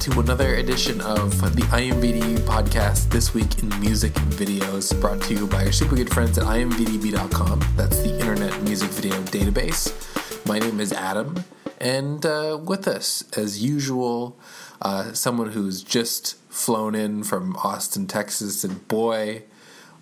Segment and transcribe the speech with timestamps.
[0.00, 3.10] to another edition of the IMVD podcast.
[3.10, 7.60] This week in music videos, brought to you by our super good friends at imvdb.com.
[7.76, 10.46] That's the Internet Music Video Database.
[10.46, 11.44] My name is Adam,
[11.78, 14.38] and uh, with us, as usual,
[14.80, 19.42] uh, someone who's just flown in from Austin, Texas, and boy,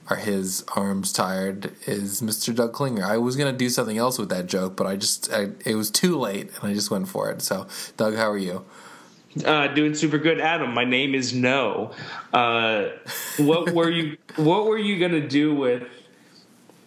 [0.09, 2.55] are his arms tired is Mr.
[2.55, 3.05] Doug Klinger.
[3.05, 5.91] I was gonna do something else with that joke, but I just I, it was
[5.91, 7.43] too late, and I just went for it.
[7.43, 8.65] So, Doug, how are you?
[9.45, 10.73] Uh, doing super good, Adam.
[10.75, 11.93] My name is No.
[12.33, 12.89] Uh,
[13.39, 15.85] what were you What were you gonna do with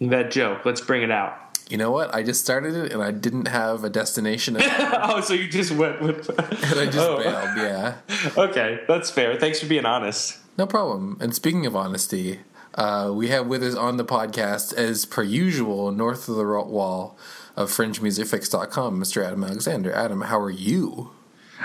[0.00, 0.64] that joke?
[0.64, 1.36] Let's bring it out.
[1.70, 2.14] You know what?
[2.14, 6.02] I just started it, and I didn't have a destination, oh, so you just went
[6.02, 6.28] with?
[6.28, 6.40] and
[6.80, 7.18] I just Oh.
[7.18, 7.56] bailed.
[7.56, 7.94] Yeah,
[8.36, 9.36] Okay, that's fair.
[9.38, 10.38] Thanks for being honest.
[10.58, 11.16] no problem.
[11.20, 12.40] And speaking of honesty,
[12.74, 17.16] uh, we have with us on the podcast, as per usual, north of the wall
[17.56, 19.24] of FringeMusicFix.com, Mr.
[19.24, 19.92] Adam Alexander.
[19.94, 21.10] Adam, how are you?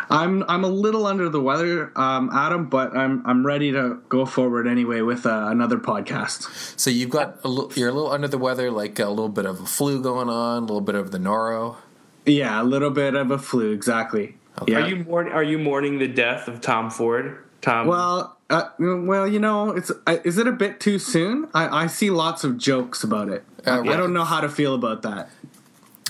[0.09, 4.25] I'm I'm a little under the weather, um, Adam, but I'm I'm ready to go
[4.25, 6.79] forward anyway with uh, another podcast.
[6.79, 9.45] So you've got a little, you're a little under the weather, like a little bit
[9.45, 11.77] of a flu going on, a little bit of the noro.
[12.25, 14.37] Yeah, a little bit of a flu, exactly.
[14.67, 14.79] Yeah.
[14.79, 17.43] Are you mourn, Are you mourning the death of Tom Ford?
[17.61, 17.87] Tom.
[17.87, 21.47] well, uh, well, you know, it's uh, is it a bit too soon?
[21.53, 23.43] I, I see lots of jokes about it.
[23.65, 25.29] Uh, I don't know how to feel about that.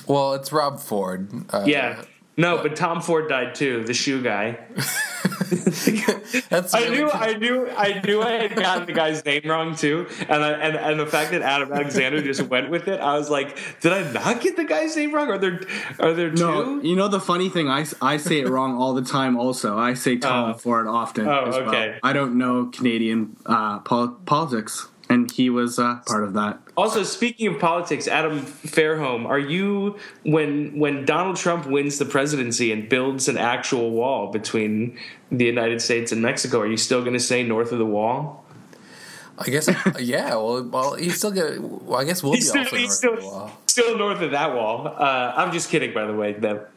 [0.07, 1.29] Well, it's Rob Ford.
[1.53, 2.03] Uh, yeah.
[2.37, 3.83] No, but Tom Ford died too.
[3.83, 4.59] The shoe guy.
[6.49, 9.75] that's I really- knew, I knew, I knew I had gotten the guy's name wrong
[9.75, 13.17] too, and I, and and the fact that Adam Alexander just went with it, I
[13.17, 15.29] was like, did I not get the guy's name wrong?
[15.29, 15.61] Are there
[15.99, 16.87] are there No, two?
[16.87, 19.37] you know the funny thing, I, I say it wrong all the time.
[19.37, 20.53] Also, I say Tom Oh.
[20.57, 21.27] Ford often.
[21.27, 21.69] Oh, as well.
[21.69, 21.99] okay.
[22.03, 26.59] I don't know Canadian uh, pol- politics, and he was uh, part of that.
[26.75, 32.71] Also, speaking of politics, Adam Fairholm, are you when when Donald Trump wins the presidency
[32.71, 34.97] and builds an actual wall between
[35.31, 36.61] the United States and Mexico?
[36.61, 38.45] Are you still going to say north of the wall?
[39.39, 39.69] I guess.
[39.99, 40.35] Yeah.
[40.35, 41.61] Well, well, he's still gonna.
[41.61, 43.51] Well, I guess we'll be still, also he's north of the wall.
[43.67, 44.87] still north of that wall.
[44.87, 46.33] Uh, I'm just kidding, by the way.
[46.33, 46.71] That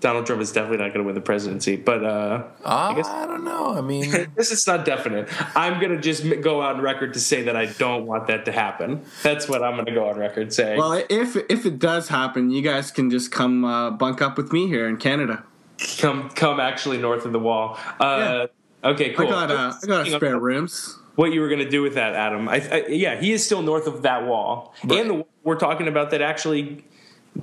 [0.00, 3.08] Donald Trump is definitely not going to win the presidency, but uh, Uh, I, guess-
[3.08, 3.76] don't know.
[3.76, 5.28] I mean, this is not definite.
[5.56, 8.52] I'm going to just go on record to say that I don't want that to
[8.52, 9.02] happen.
[9.22, 10.78] That's what I'm going to go on record saying.
[10.78, 14.52] Well, if if it does happen, you guys can just come uh, bunk up with
[14.52, 15.44] me here in Canada.
[15.98, 17.78] come, come, actually north of the wall.
[18.00, 18.46] Uh,
[18.84, 19.26] Okay, cool.
[19.26, 20.98] I got uh, I got a Speaking of spare rooms.
[21.16, 22.48] What you were going to do with that, Adam?
[22.48, 26.10] I, I, yeah, he is still north of that wall, and the we're talking about
[26.12, 26.84] that actually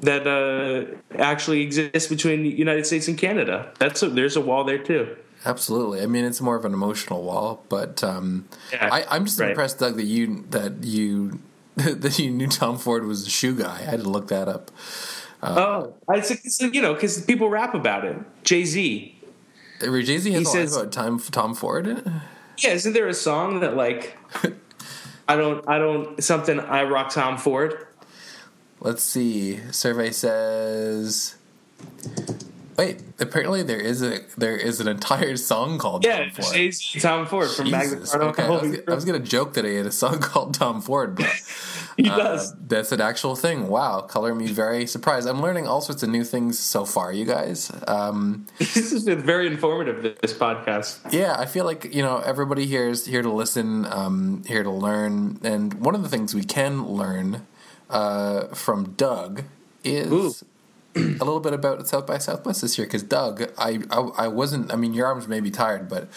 [0.02, 3.72] that uh, actually exists between the United States and Canada.
[3.80, 5.16] That's a, there's a wall there too.
[5.46, 6.02] absolutely.
[6.02, 9.50] I mean, it's more of an emotional wall, but um, Yeah, I, I'm just right.
[9.50, 11.40] impressed, Doug, that you that you
[11.76, 13.78] that you knew Tom Ford was a shoe guy.
[13.80, 14.72] I had to look that up.
[15.44, 18.18] oh, I it's, you know because people rap about it.
[18.44, 19.12] Jay Z.
[19.82, 22.08] Jay Z has He says- about Tom Tom Ford in it.
[22.58, 24.18] Yeah, isn't there a song that like
[25.28, 27.86] I don't I don't something I rock Tom Ford?
[28.86, 29.60] Let's see.
[29.72, 31.34] Survey says.
[32.78, 36.74] Wait, apparently there is a there is an entire song called Yeah, Tom Ford.
[37.00, 38.12] Tom Ford from Magna Jesus.
[38.12, 38.26] Carta.
[38.28, 41.16] Okay, I was, I was gonna joke that he had a song called Tom Ford,
[41.16, 41.26] but
[41.98, 42.54] he uh, does.
[42.68, 43.70] that's an actual thing.
[43.70, 45.28] Wow, color me very surprised.
[45.28, 47.72] I'm learning all sorts of new things so far, you guys.
[47.88, 50.20] Um, This is very informative.
[50.22, 51.12] This podcast.
[51.12, 54.70] yeah, I feel like you know everybody here is here to listen, um, here to
[54.70, 57.48] learn, and one of the things we can learn
[57.90, 59.44] uh, from Doug
[59.84, 60.44] is.
[60.98, 64.72] A little bit about South by Southwest this year because Doug, I, I I wasn't.
[64.72, 66.08] I mean, your arms may be tired, but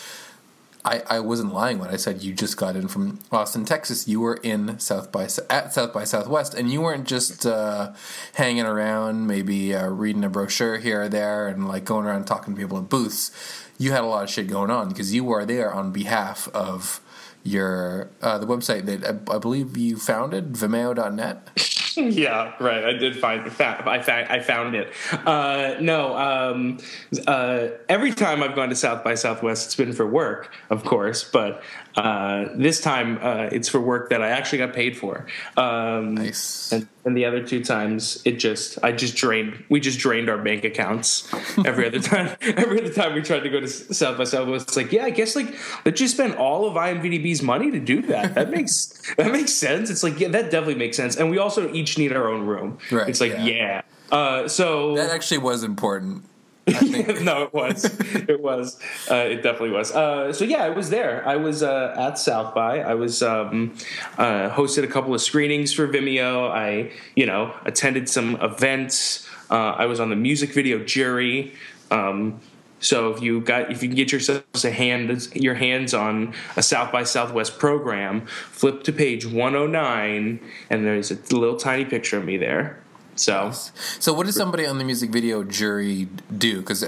[0.84, 4.08] I, I wasn't lying when I said you just got in from Austin, Texas.
[4.08, 7.92] You were in South by at South by Southwest, and you weren't just uh,
[8.34, 12.54] hanging around, maybe uh, reading a brochure here or there, and like going around talking
[12.54, 13.30] to people at booths.
[13.78, 17.00] You had a lot of shit going on because you were there on behalf of
[17.44, 21.50] your uh, the website that I, I believe you founded, Vimeo.net.
[21.96, 22.84] yeah, right.
[22.84, 23.42] I did find.
[23.42, 24.28] I found.
[24.28, 24.92] I found it.
[25.12, 26.16] Uh, no.
[26.16, 26.78] Um,
[27.26, 31.24] uh, every time I've gone to South by Southwest, it's been for work, of course.
[31.24, 31.62] But
[31.96, 35.26] uh, this time, uh, it's for work that I actually got paid for.
[35.56, 36.72] Um, Nice.
[36.72, 39.64] And, and the other two times, it just I just drained.
[39.70, 41.26] We just drained our bank accounts
[41.64, 42.36] every other time.
[42.42, 45.10] Every other time we tried to go to South by Southwest, it's like, yeah, I
[45.10, 45.54] guess like
[45.86, 48.34] let's just spend all of IMVDB's money to do that.
[48.34, 49.88] That makes that makes sense.
[49.88, 51.16] It's like yeah, that definitely makes sense.
[51.16, 52.76] And we also each need our own room.
[52.92, 53.46] Right, It's like yeah.
[53.46, 53.82] yeah.
[54.12, 56.24] Uh, so That actually was important.
[57.22, 57.84] No, it was.
[58.28, 58.78] It was.
[59.10, 59.92] Uh, it definitely was.
[59.92, 61.26] Uh, so yeah, I was there.
[61.26, 62.80] I was uh, at South by.
[62.80, 63.74] I was um,
[64.16, 66.50] uh, hosted a couple of screenings for Vimeo.
[66.50, 69.28] I, you know, attended some events.
[69.50, 71.54] Uh, I was on the music video jury.
[71.90, 72.40] Um,
[72.80, 76.62] So if you got if you can get yourselves a hand your hands on a
[76.62, 82.24] South by Southwest program, flip to page 109 and there's a little tiny picture of
[82.24, 82.78] me there.
[83.18, 83.50] So,
[83.98, 86.60] so what does somebody on the music video jury do?
[86.60, 86.84] Because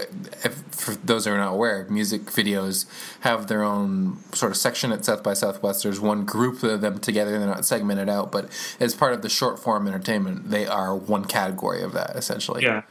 [0.71, 2.87] for those who are not aware, music videos
[3.21, 5.83] have their own sort of section at South by Southwest.
[5.83, 8.49] There's one group of them together; they're not segmented out, but
[8.79, 12.63] as part of the short form entertainment, they are one category of that essentially.
[12.63, 12.83] Yeah.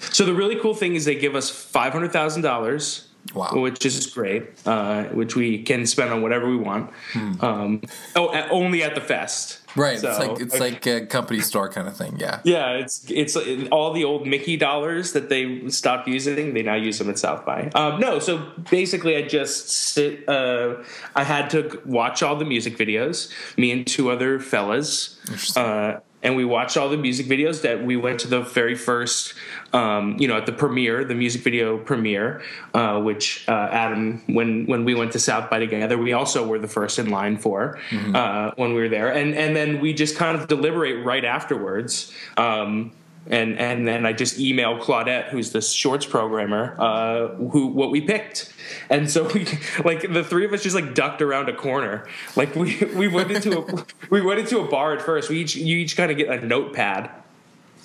[0.00, 3.04] So the really cool thing is they give us five hundred thousand dollars.
[3.34, 3.50] Wow.
[3.56, 6.90] Which is great, uh, which we can spend on whatever we want.
[7.12, 7.44] Hmm.
[7.44, 7.82] Um,
[8.16, 9.58] oh, only at the fest.
[9.78, 9.98] Right.
[9.98, 12.16] So, it's like it's like a company store kind of thing.
[12.18, 12.40] Yeah.
[12.44, 12.72] Yeah.
[12.72, 13.36] It's it's
[13.70, 16.54] all the old Mickey dollars that they stopped using.
[16.54, 17.70] They now use them at South by.
[17.74, 18.18] Um, no.
[18.18, 18.38] So
[18.70, 20.28] basically, I just sit.
[20.28, 20.82] Uh,
[21.14, 23.32] I had to watch all the music videos.
[23.56, 25.16] Me and two other fellas.
[25.56, 29.34] Uh, and we watched all the music videos that we went to the very first
[29.72, 32.42] um, you know at the premiere the music video premiere
[32.74, 36.58] uh, which uh, adam when when we went to south by together we also were
[36.58, 38.14] the first in line for mm-hmm.
[38.14, 42.12] uh, when we were there and and then we just kind of deliberate right afterwards
[42.36, 42.92] um,
[43.30, 48.00] and and then I just emailed Claudette, who's the shorts programmer, uh, who what we
[48.00, 48.52] picked,
[48.90, 49.46] and so we
[49.84, 53.30] like the three of us just like ducked around a corner, like we we went
[53.30, 55.28] into a we went into a bar at first.
[55.28, 57.10] We each you each kind of get a notepad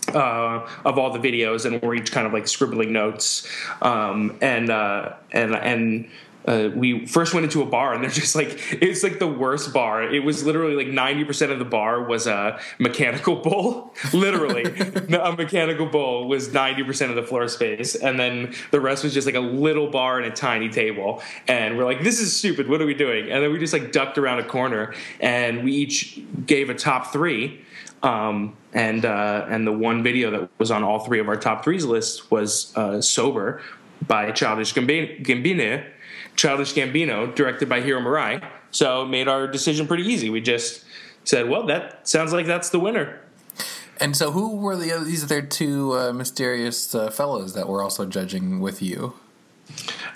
[0.09, 3.47] uh, of all the videos, and we're each kind of like scribbling notes,
[3.81, 6.09] um, and uh, and and
[6.45, 9.73] uh, we first went into a bar and they're just like it's like the worst
[9.73, 10.03] bar.
[10.03, 13.93] It was literally like ninety percent of the bar was a mechanical bull.
[14.13, 14.63] literally,
[15.13, 19.13] a mechanical bull was ninety percent of the floor space, and then the rest was
[19.13, 21.21] just like a little bar and a tiny table.
[21.47, 22.67] And we're like, this is stupid.
[22.67, 23.31] What are we doing?
[23.31, 27.11] And then we just like ducked around a corner and we each gave a top
[27.13, 27.61] three.
[28.01, 31.63] Um, and uh, and the one video that was on all three of our top
[31.63, 33.61] threes lists was uh, "Sober"
[34.07, 35.85] by Childish Gambino
[36.35, 38.45] Childish Gambino, directed by Hiro Murai.
[38.71, 40.29] So it made our decision pretty easy.
[40.29, 40.83] We just
[41.23, 43.19] said, well, that sounds like that's the winner.
[43.99, 48.05] And so, who were the these other two uh, mysterious uh, fellows that were also
[48.05, 49.13] judging with you?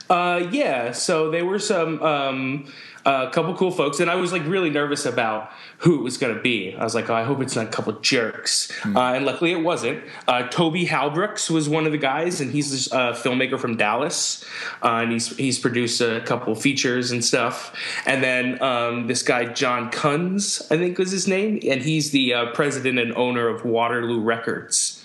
[0.09, 2.71] Uh, yeah, so they were some um,
[3.07, 6.35] a couple cool folks, and I was like really nervous about who it was going
[6.35, 6.75] to be.
[6.75, 8.97] I was like, oh, I hope it's not a couple jerks, mm-hmm.
[8.97, 10.03] uh, and luckily it wasn't.
[10.27, 14.45] Uh, Toby Halbrooks was one of the guys, and he's a filmmaker from Dallas,
[14.83, 17.73] uh, and he's he's produced a couple features and stuff.
[18.05, 22.33] And then um, this guy John Kunz, I think was his name, and he's the
[22.33, 25.03] uh, president and owner of Waterloo Records.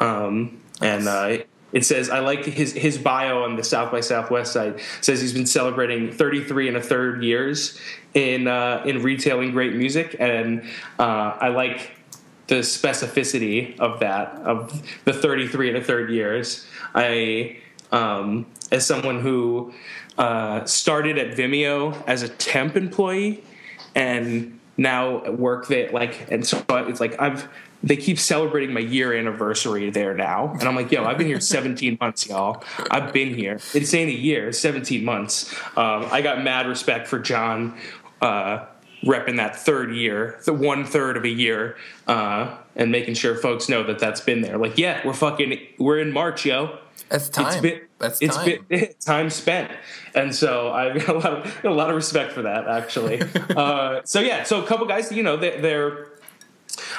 [0.00, 1.38] Um, and uh,
[1.72, 5.32] it says I like his his bio on the South by Southwest site says he's
[5.32, 7.78] been celebrating 33 and a third years
[8.14, 10.62] in uh, in retailing great music, and
[10.98, 11.92] uh, I like
[12.48, 16.66] the specificity of that of the 33 and a third years.
[16.94, 17.58] I
[17.90, 19.72] um, as someone who
[20.18, 23.42] uh, started at Vimeo as a temp employee
[23.94, 27.48] and now work there like and so it's like I've
[27.82, 30.52] they keep celebrating my year anniversary there now.
[30.52, 32.62] And I'm like, yo, I've been here 17 months, y'all.
[32.90, 33.54] I've been here.
[33.74, 35.52] It's ain't a year, 17 months.
[35.76, 37.76] Um, I got mad respect for John
[38.20, 38.66] uh,
[39.04, 43.68] repping that third year, the one third of a year, uh, and making sure folks
[43.68, 44.58] know that that's been there.
[44.58, 46.78] Like, yeah, we're fucking, we're in March, yo.
[47.08, 47.46] That's time.
[47.46, 48.66] It's been, that's it's time.
[48.68, 49.70] Been, time spent,
[50.14, 53.22] and so I've got a lot of a lot of respect for that, actually.
[53.56, 56.11] uh, so yeah, so a couple guys, you know, they, they're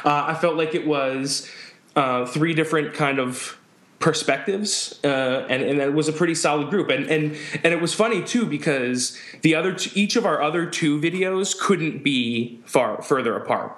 [0.06, 1.50] uh, I felt like it was
[1.96, 3.58] uh, three different kind of
[4.00, 6.90] perspectives, uh, and and it was a pretty solid group.
[6.90, 10.66] And and and it was funny too because the other two, each of our other
[10.66, 13.78] two videos couldn't be far further apart.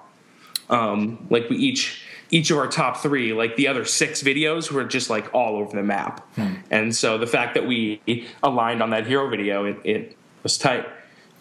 [0.69, 4.83] Um, like we each each of our top three, like the other six videos, were
[4.83, 6.27] just like all over the map.
[6.35, 6.53] Hmm.
[6.71, 8.01] And so the fact that we
[8.41, 10.87] aligned on that Hiro video, it, it was tight,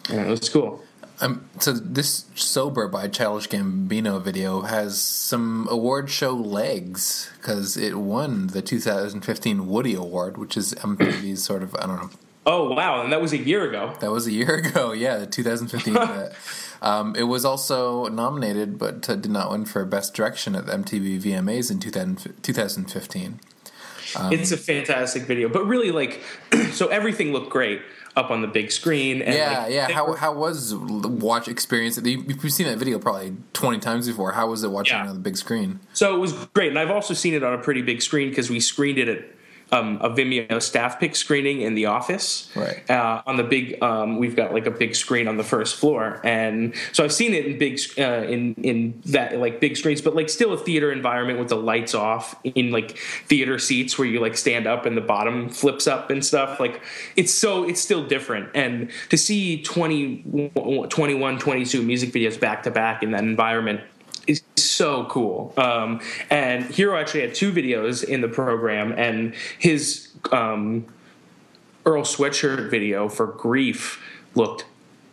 [0.09, 0.84] and it was cool.
[1.21, 7.97] Um, so this "Sober" by Childish Gambino video has some award show legs because it
[7.97, 12.09] won the 2015 Woodie Award, which is MTV's sort of I don't know.
[12.45, 13.01] Oh wow!
[13.01, 13.93] And that was a year ago.
[14.01, 14.91] That was a year ago.
[14.91, 15.97] Yeah, 2015.
[15.97, 16.33] uh,
[16.81, 20.73] um, it was also nominated, but uh, did not win for Best Direction at the
[20.73, 23.39] MTV VMAs in 2000, 2015.
[24.17, 26.21] Um, it's a fantastic video, but really, like,
[26.71, 27.81] so everything looked great
[28.15, 29.21] up on the big screen.
[29.21, 29.91] And yeah, like, yeah.
[29.91, 31.99] How, were, how was the watch experience?
[32.03, 34.31] You've seen that video probably twenty times before.
[34.31, 35.07] How was it watching yeah.
[35.07, 35.79] on the big screen?
[35.93, 38.49] So it was great, and I've also seen it on a pretty big screen because
[38.49, 39.25] we screened it at
[39.71, 42.51] um, a Vimeo staff pick screening in the office.
[42.55, 42.89] Right.
[42.89, 46.21] Uh, on the big, um, we've got like a big screen on the first floor,
[46.23, 50.15] and so I've seen it in big uh, in in that like big screens, but
[50.15, 54.19] like still a theater environment with the lights off in like theater seats where you
[54.19, 56.59] like stand up and the bottom flips up and stuff.
[56.59, 56.81] Like
[57.15, 60.51] it's so it's still different, and to see 20,
[60.89, 63.81] 21, 22 music videos back to back in that environment
[64.27, 65.53] is so cool.
[65.57, 70.85] Um, and Hiro actually had two videos in the program, and his um,
[71.85, 74.03] Earl Sweatshirt video for Grief
[74.33, 74.65] looked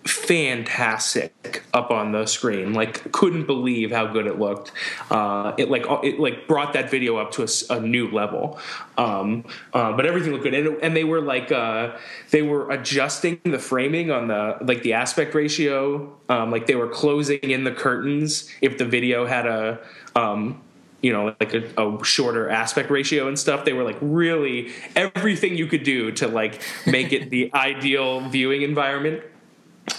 [0.05, 2.73] fantastic up on the screen.
[2.73, 4.73] Like, couldn't believe how good it looked.
[5.11, 8.59] Uh, it like it like brought that video up to a, a new level.
[8.99, 11.97] Um, uh, but everything looked good, and, and they were like uh,
[12.31, 16.17] they were adjusting the framing on the like the aspect ratio.
[16.29, 19.79] Um, like they were closing in the curtains if the video had a
[20.17, 20.61] um,
[21.03, 25.57] you know like a, a, shorter aspect ratio and stuff they were like really everything
[25.57, 29.23] you could do to like make it the ideal viewing environment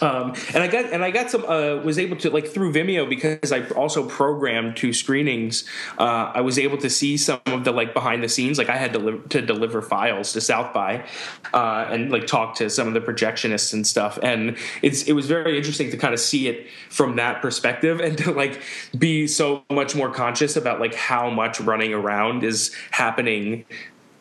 [0.02, 3.08] um, and I got and I got some uh, was able to like through Vimeo
[3.08, 5.66] because I also programmed two screenings.
[6.00, 8.58] Uh, I was able to see some of the like behind the scenes.
[8.58, 11.06] Like I had to, to deliver files to South by
[11.54, 14.18] uh, and like talk to some of the projectionists and stuff.
[14.24, 18.18] And it's it was very interesting to kind of see it from that perspective and
[18.20, 18.62] to like
[18.98, 23.66] be so much more conscious about like how much running around is happening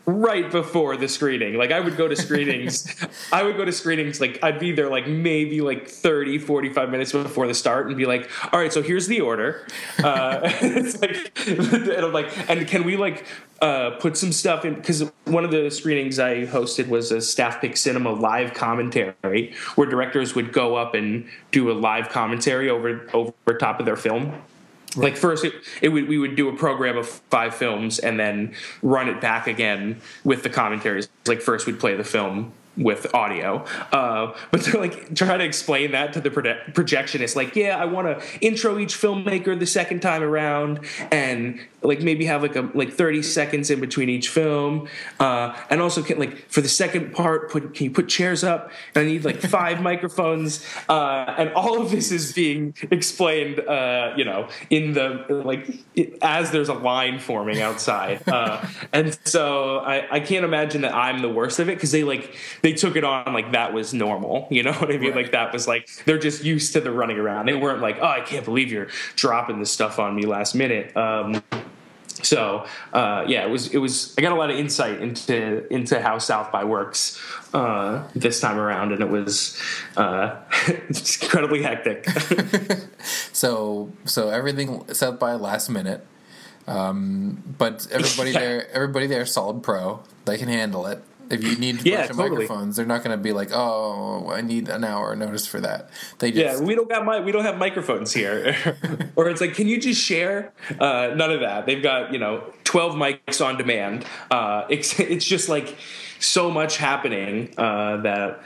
[0.06, 1.54] right before the screening.
[1.54, 2.86] Like I would go to screenings,
[3.32, 7.12] I would go to screenings like I'd be there like maybe like 30, 45 minutes
[7.12, 9.66] before the start and be like, all right, so here's the order.
[10.02, 13.26] Uh, it's like, and I'm like, and can we like
[13.60, 14.74] uh, put some stuff in?
[14.74, 19.88] Because one of the screenings I hosted was a staff pick cinema live commentary where
[19.88, 24.34] directors would go up and do a live commentary over over top of their film.
[24.96, 25.04] Right.
[25.04, 28.54] Like first, it, it would, we would do a program of five films and then
[28.82, 31.08] run it back again with the commentaries.
[31.26, 33.64] Like first, we'd play the film with audio.
[33.92, 38.06] Uh, but to like try to explain that to the projectionist, like, yeah, I want
[38.06, 42.92] to intro each filmmaker the second time around, and like maybe have like a like
[42.92, 44.88] 30 seconds in between each film,
[45.20, 48.70] uh, and also can like for the second part, put can you put chairs up?
[48.94, 54.14] And I need like five microphones, uh, and all of this is being explained, uh,
[54.16, 59.78] you know, in the like it, as there's a line forming outside, uh, and so
[59.78, 62.96] I, I can't imagine that I'm the worst of it because they like they took
[62.96, 64.48] it on like that was normal.
[64.52, 65.12] You know what I mean?
[65.12, 65.22] Right.
[65.24, 67.46] Like that was like they're just used to the running around.
[67.46, 70.94] They weren't like, oh, I can't believe you're dropping this stuff on me last minute.
[70.94, 71.42] Um,
[72.22, 74.14] so uh, yeah, it was it was.
[74.16, 77.20] I got a lot of insight into into how South by works
[77.52, 79.60] uh, this time around, and it was
[79.96, 80.36] uh,
[80.68, 82.06] incredibly hectic.
[83.32, 86.06] so so everything South by last minute,
[86.66, 88.40] um, but everybody yeah.
[88.40, 90.02] there everybody there solid pro.
[90.24, 91.02] They can handle it.
[91.30, 92.40] If you need a yeah, bunch of totally.
[92.40, 95.90] microphones, they're not going to be like, "Oh, I need an hour notice for that."
[96.18, 98.56] They just, yeah, we don't got my we don't have microphones here,
[99.16, 100.52] or it's like, can you just share?
[100.78, 101.66] Uh, none of that.
[101.66, 104.04] They've got you know twelve mics on demand.
[104.30, 105.76] Uh, it's it's just like
[106.18, 108.42] so much happening uh, that.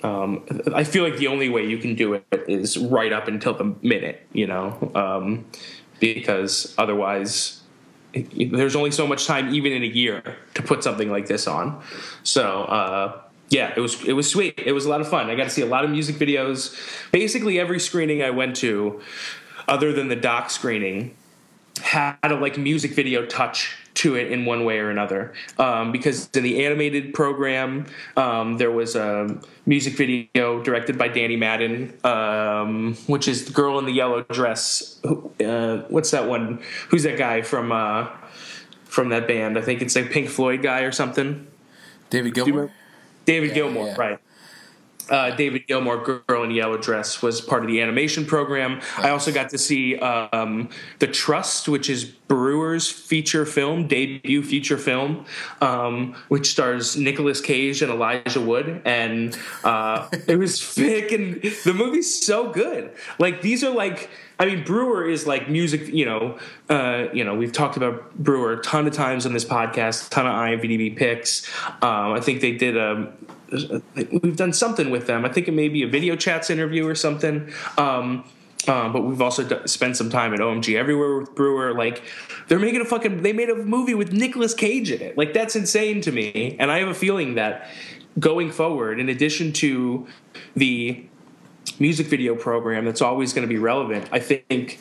[0.00, 3.52] Um, I feel like the only way you can do it is right up until
[3.54, 5.44] the minute, you know, um,
[5.98, 7.58] because otherwise
[8.14, 11.82] there's only so much time, even in a year, to put something like this on.
[12.22, 14.58] So uh, yeah, it was it was sweet.
[14.58, 15.30] It was a lot of fun.
[15.30, 16.76] I got to see a lot of music videos.
[17.12, 19.00] Basically, every screening I went to,
[19.66, 21.16] other than the doc screening,
[21.80, 25.32] had a like music video touch to it in one way or another.
[25.58, 27.86] Um, because in the animated program,
[28.16, 33.78] um, there was a music video directed by Danny Madden, um, which is the girl
[33.78, 35.00] in the yellow dress.
[35.04, 36.60] Uh, what's that one?
[36.90, 38.08] Who's that guy from uh,
[38.84, 39.58] from that band?
[39.58, 41.46] I think it's like Pink Floyd guy or something.
[42.10, 42.70] David Gilmour.
[43.24, 43.96] David yeah, Gilmour, yeah.
[43.96, 44.18] right?
[45.10, 48.74] Uh, David Gilmour, Girl in Yellow Dress, was part of the animation program.
[48.74, 48.98] Nice.
[48.98, 54.76] I also got to see um, The Trust, which is Brewer's feature film, debut feature
[54.76, 55.24] film,
[55.60, 58.82] um, which stars Nicolas Cage and Elijah Wood.
[58.84, 62.92] And uh, it was thick, and the movie's so good.
[63.18, 65.88] Like, these are like, I mean, Brewer is like music.
[65.88, 66.38] You know,
[66.68, 70.10] uh, you know, we've talked about Brewer a ton of times on this podcast, a
[70.10, 71.48] ton of IMDb picks.
[71.82, 73.12] Um, I think they did a
[74.22, 75.24] we've done something with them.
[75.24, 77.50] I think it may be a video chats interview or something.
[77.76, 78.24] Um,
[78.66, 81.72] um, but we've also d- spent some time at OMG Everywhere with Brewer.
[81.72, 82.02] Like,
[82.48, 83.22] they're making a fucking.
[83.22, 85.16] They made a movie with Nicolas Cage in it.
[85.16, 86.56] Like, that's insane to me.
[86.58, 87.70] And I have a feeling that
[88.18, 90.06] going forward, in addition to
[90.54, 91.06] the
[91.78, 94.80] music video program that's always going to be relevant, I think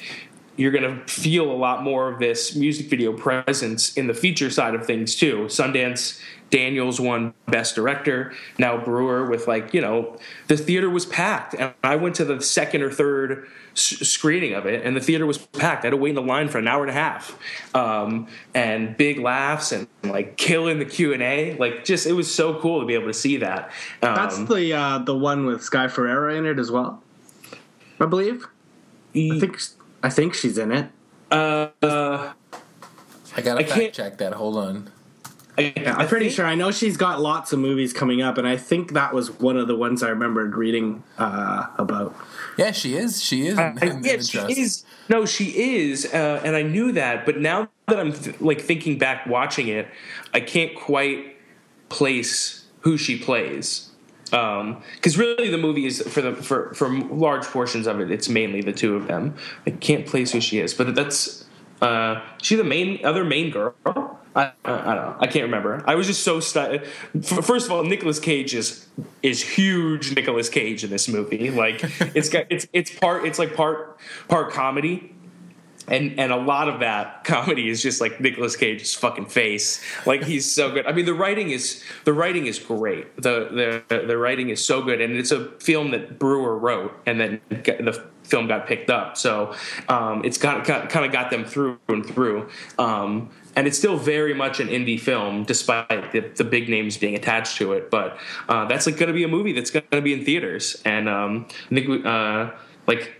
[0.58, 4.74] you're gonna feel a lot more of this music video presence in the feature side
[4.74, 5.46] of things too.
[5.46, 8.34] Sundance Daniels won Best Director.
[8.58, 12.42] Now Brewer with like you know the theater was packed, and I went to the
[12.42, 15.84] second or third s- screening of it, and the theater was packed.
[15.84, 17.38] I had to wait in the line for an hour and a half,
[17.76, 21.58] um, and big laughs and like killing the Q and A.
[21.58, 23.72] Like just it was so cool to be able to see that.
[24.02, 27.04] Um, That's the uh, the one with Sky Ferreira in it as well.
[28.00, 28.46] I believe.
[29.16, 29.60] I think
[30.04, 30.90] I think she's in it.
[31.32, 32.32] uh, uh,
[33.36, 34.34] I gotta I fact can't- check that.
[34.34, 34.92] Hold on.
[35.58, 36.46] I, Yeah, I I'm pretty sure.
[36.46, 39.58] I know she's got lots of movies coming up, and I think that was one
[39.58, 42.16] of the ones I remembered reading uh, about.
[42.58, 43.22] Yeah, she is.
[43.24, 43.54] She is.
[43.54, 44.86] in- I- in yeah, she is.
[45.10, 45.46] No, she
[45.80, 47.26] is, uh, and I knew that.
[47.26, 49.88] But now that I'm th- like thinking back, watching it,
[50.34, 51.38] I can't quite
[51.90, 53.90] place who she plays.
[54.26, 58.62] Because really, the movie is for the for for large portions of it, it's mainly
[58.62, 59.36] the two of them.
[59.66, 61.46] I can't place who she is, but that's
[61.82, 63.74] uh, she the main other main girl.
[64.38, 65.16] I, I, I don't know.
[65.20, 65.84] I can't remember.
[65.88, 68.88] I was just so stu- f- First of all, Nicolas Cage is
[69.24, 70.16] is huge.
[70.16, 71.82] Nicolas Cage in this movie, like
[72.16, 75.16] it's got it's it's part it's like part part comedy,
[75.88, 79.84] and and a lot of that comedy is just like Nicolas Cage's fucking face.
[80.06, 80.86] Like he's so good.
[80.86, 83.16] I mean, the writing is the writing is great.
[83.16, 87.20] The the the writing is so good, and it's a film that Brewer wrote, and
[87.20, 89.18] then the film got picked up.
[89.18, 89.56] So
[89.90, 92.50] um, it's got, got kind of got them through and through.
[92.78, 97.16] Um, and it's still very much an indie film, despite the, the big names being
[97.16, 97.90] attached to it.
[97.90, 100.80] But uh, that's like going to be a movie that's going to be in theaters,
[100.86, 102.52] and um, I think we, uh,
[102.86, 103.20] like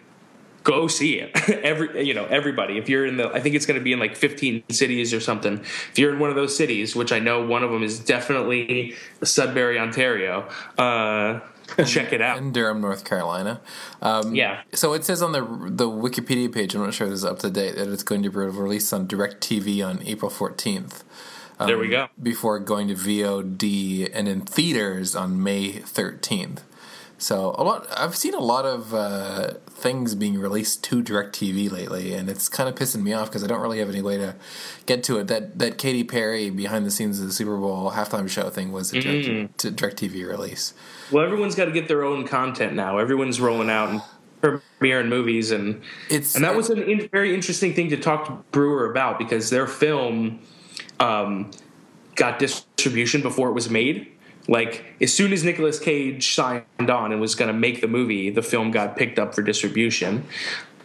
[0.64, 1.32] go see it.
[1.64, 2.78] Every you know everybody.
[2.78, 5.20] If you're in the, I think it's going to be in like 15 cities or
[5.20, 5.60] something.
[5.60, 8.96] If you're in one of those cities, which I know one of them is definitely
[9.24, 11.40] Sudbury, Ontario, uh,
[11.86, 12.38] check it out.
[12.38, 13.62] in Durham, North Carolina.
[14.02, 14.62] Um, Yeah.
[14.74, 17.40] So it says on the the Wikipedia page, I'm not sure if this is up
[17.40, 21.04] to date, that it's going to be released on DirecTV on April 14th.
[21.60, 22.08] Um, There we go.
[22.22, 26.60] Before going to VOD and in theaters on May 13th.
[27.20, 32.14] So a lot, I've seen a lot of uh, things being released to DirecTV lately,
[32.14, 34.36] and it's kind of pissing me off because I don't really have any way to
[34.86, 35.28] get to it.
[35.28, 38.94] That that Katy Perry behind the scenes of the Super Bowl halftime show thing was
[38.94, 39.58] a direct, Mm.
[39.58, 40.74] to DirecTV release.
[41.12, 43.00] Well, everyone's got to get their own content now.
[43.00, 44.02] Everyone's rolling out and
[44.80, 48.32] premiering movies, and It's and that was a in, very interesting thing to talk to
[48.52, 50.40] Brewer about because their film
[51.00, 51.50] um,
[52.16, 54.12] got distribution before it was made.
[54.48, 58.30] Like as soon as Nicolas Cage signed on and was going to make the movie,
[58.30, 60.26] the film got picked up for distribution,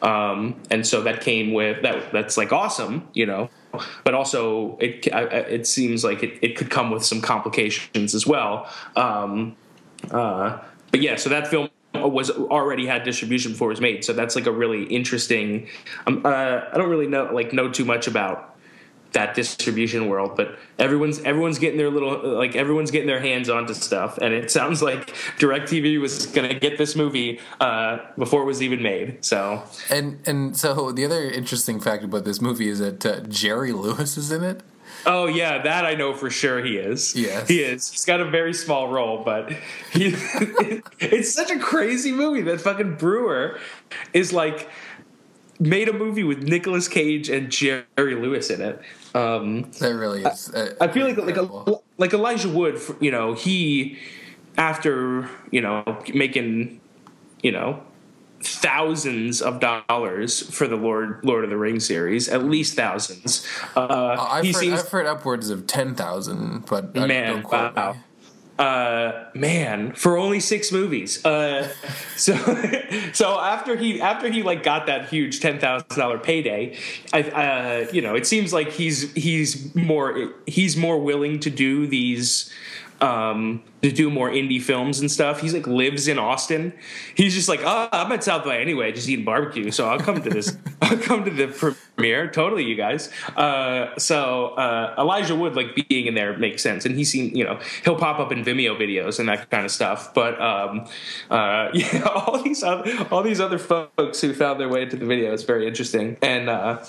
[0.03, 2.13] um, and so that came with that.
[2.13, 3.51] That's like awesome, you know.
[4.05, 8.69] But also, it it seems like it, it could come with some complications as well.
[8.97, 9.57] Um,
[10.11, 10.59] uh,
[10.91, 14.05] but yeah, so that film was already had distribution before it was made.
[14.05, 15.69] So that's like a really interesting.
[16.07, 18.52] Um, uh, I don't really know like know too much about
[19.13, 23.75] that distribution world, but everyone's everyone's getting their little like everyone's getting their hands onto
[23.75, 28.47] stuff, and it sounds like Directv was going to get this movie uh, before it
[28.47, 29.25] was even made.
[29.25, 33.73] So And and so the other interesting fact about this movie is that uh, Jerry
[33.73, 34.63] Lewis is in it.
[35.05, 37.15] Oh yeah, that I know for sure he is.
[37.17, 37.49] Yes.
[37.49, 37.91] he is.
[37.91, 39.51] He's got a very small role, but
[39.93, 40.15] he.
[41.01, 43.59] it's such a crazy movie that fucking Brewer
[44.13, 44.69] is like
[45.59, 48.81] made a movie with Nicolas Cage and Jerry Lewis in it.
[49.15, 50.53] Um, That really is.
[50.53, 51.85] Uh, I feel like like incredible.
[51.99, 52.81] like Elijah Wood.
[53.01, 53.99] You know, he
[54.57, 56.81] after you know making
[57.43, 57.83] you know
[58.45, 63.47] thousands of dollars for the Lord Lord of the Rings series, at least thousands.
[63.77, 67.43] Uh, I've, he heard, seems I've heard upwards of ten thousand, but uh, Man, don't
[67.43, 67.93] quote wow.
[67.93, 67.99] me.
[68.63, 71.25] Uh man for only six movies.
[71.25, 71.69] Uh
[72.17, 72.35] so
[73.13, 76.77] so after he after he like got that huge ten thousand dollar payday
[77.13, 81.87] i uh you know it seems like he's he's more he's more willing to do
[81.87, 82.51] these
[83.03, 85.41] um to do more indie films and stuff.
[85.41, 86.73] He's like lives in austin.
[87.17, 90.23] He's just like oh i'm at south by anyway just eating barbecue so i'll come
[90.23, 92.31] to this i'll come to the premiere.
[92.31, 93.11] Totally you guys.
[93.37, 97.45] Uh so uh elijah wood like being in there makes sense and he's seen you
[97.45, 100.87] know he'll pop up in vimeo videos and that kind of stuff but um
[101.31, 105.07] uh yeah all these other all these other folks who found their way into the
[105.07, 106.83] video is very interesting and uh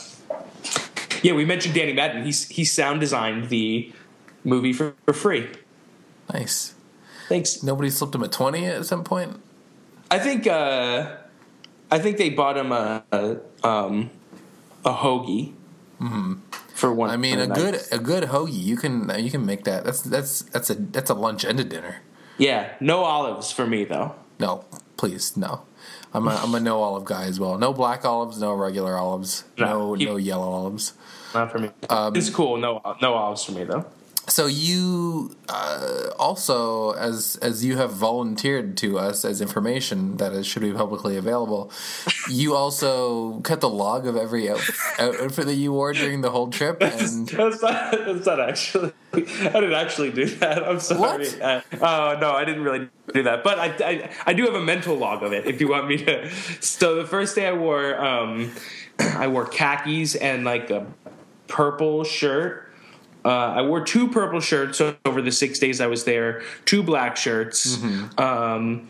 [1.23, 2.23] yeah we mentioned danny madden.
[2.23, 3.91] He's he sound designed the
[4.43, 5.49] movie for, for free
[6.31, 6.73] Nice.
[7.27, 9.39] thanks Nobody slipped him a twenty at some point.
[10.11, 11.15] I think uh,
[11.91, 14.09] I think they bought him a a, um,
[14.85, 15.53] a hoagie
[16.73, 17.09] for one.
[17.09, 18.61] I mean, a good a good hoagie.
[18.63, 19.83] You can you can make that.
[19.85, 22.01] That's that's that's a that's a lunch and a dinner.
[22.37, 22.73] yeah.
[22.79, 24.15] No olives for me though.
[24.39, 24.65] No,
[24.97, 25.63] please, no.
[26.15, 27.57] I'm a, I'm a no olive guy as well.
[27.57, 30.93] No black olives, no regular olives, no No, keep- no yellow olives.
[31.33, 31.69] Not for me.
[31.89, 32.57] Um, it's cool.
[32.57, 33.85] No, no olives for me though.
[34.27, 40.45] So you uh, also, as as you have volunteered to us as information that it
[40.45, 41.71] should be publicly available,
[42.29, 44.61] you also cut the log of every out,
[44.97, 47.91] outfit that you wore during the whole trip, and That's not.
[47.91, 48.93] That's not actually.
[49.13, 50.63] I didn't actually do that.
[50.63, 51.27] I'm sorry.
[51.27, 51.41] What?
[51.41, 53.43] Uh, oh no, I didn't really do that.
[53.43, 55.45] But I, I, I do have a mental log of it.
[55.45, 56.29] If you want me to.
[56.61, 58.53] So the first day I wore, um,
[58.99, 60.87] I wore khakis and like a
[61.47, 62.62] purple shirt.
[63.25, 66.41] Uh, I wore two purple shirts over the six days I was there.
[66.65, 67.81] Two black shirts.
[68.17, 68.89] Um,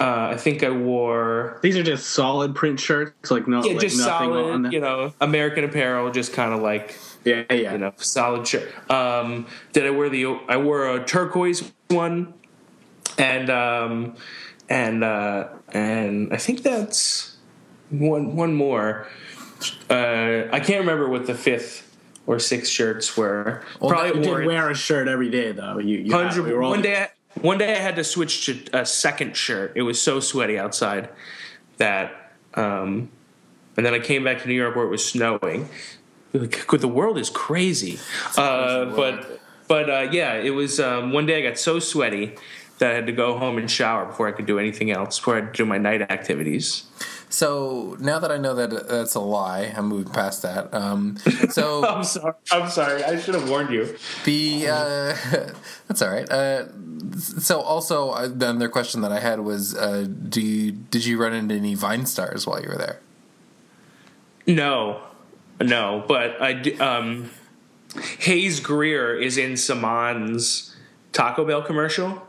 [0.00, 3.80] uh, I think I wore These are just solid print shirts, like no, yeah, like
[3.80, 4.72] just nothing on solid, them.
[4.72, 7.72] you know, American Apparel, just kind of like yeah, yeah.
[7.72, 8.70] you know, solid shirt.
[8.90, 10.26] Um, did I wear the?
[10.48, 12.34] I wore a turquoise one,
[13.18, 14.16] and um,
[14.68, 17.36] and uh, and I think that's
[17.90, 19.06] one one more.
[19.88, 21.93] Uh, I can't remember what the fifth
[22.26, 23.62] or six shirts were.
[23.78, 25.78] Probably you wore did wear a shirt every day though.
[25.78, 27.10] You, you had- we were all- One day, I-
[27.40, 29.72] one day I had to switch to a second shirt.
[29.74, 31.08] It was so sweaty outside
[31.78, 33.10] that, um,
[33.76, 35.68] and then I came back to New York where it was snowing.
[36.32, 37.98] Like, The world is crazy,
[38.36, 40.78] uh, but but uh, yeah, it was.
[40.80, 42.36] Um, one day I got so sweaty
[42.78, 45.18] that I had to go home and shower before I could do anything else.
[45.18, 46.84] Before I had to do my night activities.
[47.34, 50.72] So now that I know that that's a lie, I'm moving past that.
[50.72, 51.18] Um,
[51.50, 52.34] so I'm sorry.
[52.52, 53.02] I'm sorry.
[53.02, 53.96] I should have warned you.
[54.24, 55.50] The uh,
[55.88, 56.30] that's all right.
[56.30, 56.66] Uh,
[57.18, 61.20] so also uh, the other question that I had was, uh, do you did you
[61.20, 63.00] run into any Vine stars while you were there?
[64.46, 65.00] No,
[65.60, 67.32] no, but I um,
[68.20, 70.76] Hayes Grier is in Saman's
[71.12, 72.22] Taco Bell commercial,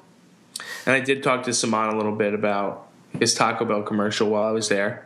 [0.88, 2.85] and I did talk to Saman a little bit about
[3.20, 5.06] his Taco Bell commercial while I was there.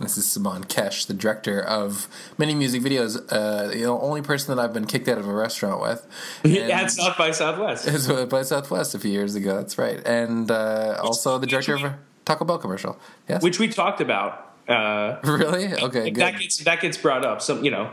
[0.00, 3.16] This is Saman Kesh, the director of many music videos.
[3.30, 6.06] Uh, the only person that I've been kicked out of a restaurant with.
[6.70, 7.86] At South by Southwest.
[7.86, 9.56] is by Southwest a few years ago.
[9.56, 12.98] That's right, and uh, also the director of a Taco Bell commercial.
[13.28, 14.54] Yes, which we talked about.
[14.68, 16.10] Uh, really okay.
[16.10, 16.16] Good.
[16.16, 17.40] that gets that gets brought up.
[17.40, 17.92] Some you know,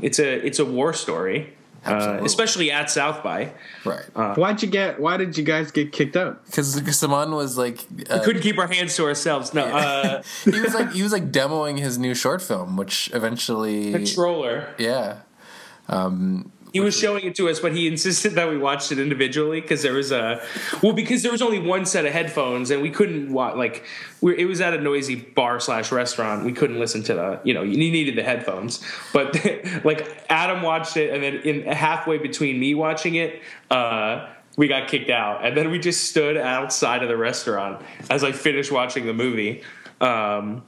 [0.00, 3.52] it's a it's a war story, uh, especially at South by.
[3.84, 4.04] right,
[4.36, 4.98] Why'd you get?
[5.00, 6.44] Why did you guys get kicked out?
[6.46, 9.54] because Saman was like uh, Couldn't keep our hands to ourselves.
[9.54, 13.92] No, uh, he was like he was like demoing his new short film, which eventually
[13.92, 14.74] controller.
[14.78, 15.20] yeah.
[16.78, 19.82] He was showing it to us, but he insisted that we watched it individually because
[19.82, 20.40] there was a
[20.80, 23.84] well, because there was only one set of headphones and we couldn't watch like
[24.22, 26.44] it was at a noisy bar slash restaurant.
[26.44, 28.80] We couldn't listen to the you know you needed the headphones,
[29.12, 29.34] but
[29.84, 33.42] like Adam watched it and then in halfway between me watching it.
[33.70, 38.24] uh we got kicked out, and then we just stood outside of the restaurant as
[38.24, 39.62] I finished watching the movie.
[40.00, 40.64] Um,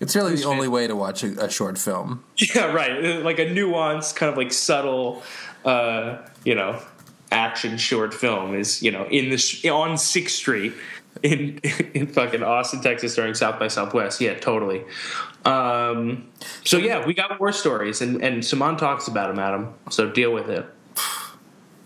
[0.00, 2.22] It's really the only way to watch a, a short film.
[2.36, 3.22] Yeah, right.
[3.22, 5.22] Like a nuanced, kind of like subtle,
[5.64, 6.80] uh, you know,
[7.30, 10.72] action short film is you know in the sh- on Sixth Street
[11.22, 11.58] in
[11.94, 14.20] in fucking Austin, Texas during South by Southwest.
[14.20, 14.84] Yeah, totally.
[15.44, 16.28] Um,
[16.64, 19.74] so yeah, we got war stories, and and Saman talks about them, Adam.
[19.90, 20.66] So deal with it.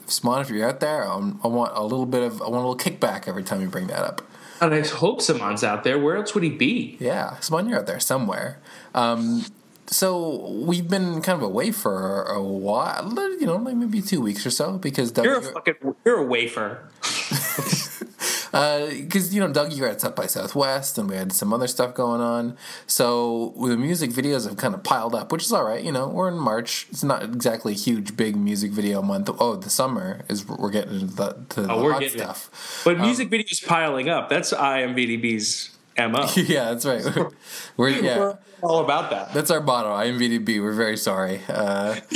[0.07, 2.69] Smon, if you're out there, um, I want a little bit of I want a
[2.69, 4.23] little kickback every time you bring that up.
[4.63, 5.99] And I hope Saman's out there.
[5.99, 6.97] Where else would he be?
[7.01, 8.61] Yeah, Smon, you're out there somewhere.
[8.95, 9.45] Um,
[9.89, 14.47] so we've been kind of away for a while, you know, like maybe two weeks
[14.47, 16.89] or so, because You're a fucking you're a wafer.
[18.53, 21.67] Uh, because you know Doug, you're at South by Southwest, and we had some other
[21.67, 22.57] stuff going on.
[22.87, 25.83] So the music videos have kind of piled up, which is all right.
[25.83, 29.31] You know, we're in March; it's not exactly a huge, big music video month.
[29.39, 32.23] Oh, the summer is we're getting into the, to the Oh, we're hot getting it.
[32.23, 32.83] stuff.
[32.85, 34.29] But um, music videos piling up.
[34.29, 36.29] That's IMVDB's mo.
[36.37, 37.05] yeah, that's right.
[37.17, 37.31] We're,
[37.77, 38.19] we're yeah.
[38.19, 39.33] We're all about that.
[39.35, 39.89] That's our motto.
[39.89, 40.63] IMVDB.
[40.63, 41.41] We're very sorry.
[41.49, 41.97] Uh,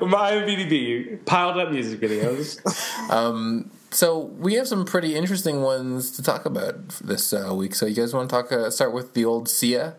[0.00, 2.60] My IMDb piled up music videos.
[3.10, 7.74] Um, so we have some pretty interesting ones to talk about this uh, week.
[7.74, 8.50] So you guys want to talk?
[8.50, 9.94] Uh, start with the old Sia,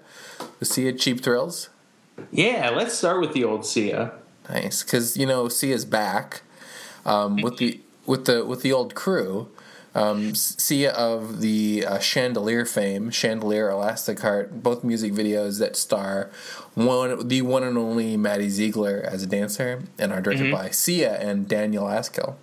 [0.60, 1.69] the Sia Cheap Thrills.
[2.32, 4.13] yeah, let's start with the old Sia.
[4.49, 6.41] Nice, because you know Sia's back
[7.06, 9.49] um, with the with the with the old crew.
[9.95, 16.32] Um, Sia of the uh, Chandelier fame, Chandelier, Elastic Heart, both music videos that star
[16.73, 21.19] one the one and only Maddie Ziegler as a dancer and are directed by Sia
[21.19, 22.38] and Daniel Askill.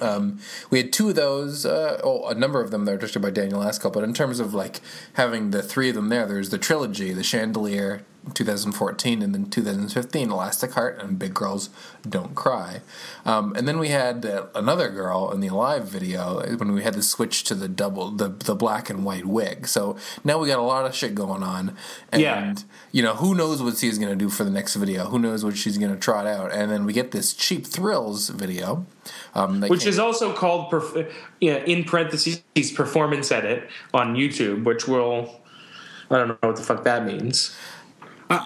[0.00, 0.38] Um,
[0.70, 1.64] we had two of those.
[1.66, 3.92] Uh, oh, a number of them that are directed by Daniel Askill.
[3.92, 4.80] But in terms of like
[5.14, 8.04] having the three of them there, there's the trilogy: the Chandelier,
[8.34, 11.70] 2014, and then 2015, Elastic Heart and Big Girls
[12.08, 12.80] Don't Cry.
[13.24, 16.94] Um, and then we had uh, another girl in the live video when we had
[16.94, 19.66] to switch to the double, the, the black and white wig.
[19.66, 21.76] So now we got a lot of shit going on.
[22.10, 22.54] And, Yeah.
[22.92, 25.06] you know, who knows what she's going to do for the next video?
[25.06, 26.52] Who knows what she's going to trot out?
[26.52, 28.86] And then we get this Cheap Thrills video.
[29.34, 32.42] Um, which is also called perf- yeah, in parentheses
[32.74, 35.40] performance edit on YouTube, which will
[36.10, 37.56] I don't know what the fuck that means.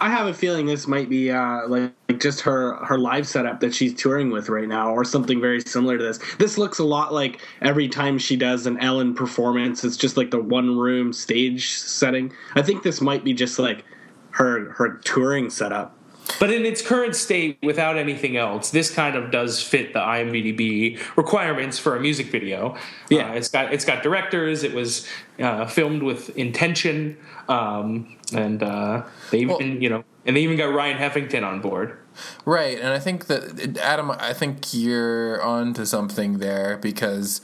[0.01, 3.61] I have a feeling this might be uh, like, like just her her live setup
[3.61, 6.18] that she's touring with right now, or something very similar to this.
[6.38, 10.31] This looks a lot like every time she does an Ellen performance, it's just like
[10.31, 12.33] the one room stage setting.
[12.55, 13.85] I think this might be just like
[14.31, 15.96] her her touring setup.
[16.39, 20.99] But in its current state, without anything else, this kind of does fit the IMDb
[21.17, 22.77] requirements for a music video.
[23.09, 23.31] Yeah.
[23.31, 24.62] Uh, it's got it's got directors.
[24.62, 25.07] It was
[25.39, 27.17] uh, filmed with intention,
[27.49, 31.61] um, and uh, they even Well- you know, and they even got Ryan Heffington on
[31.61, 31.99] board.
[32.47, 37.43] Right, and I think that Adam, I think you're on to something there because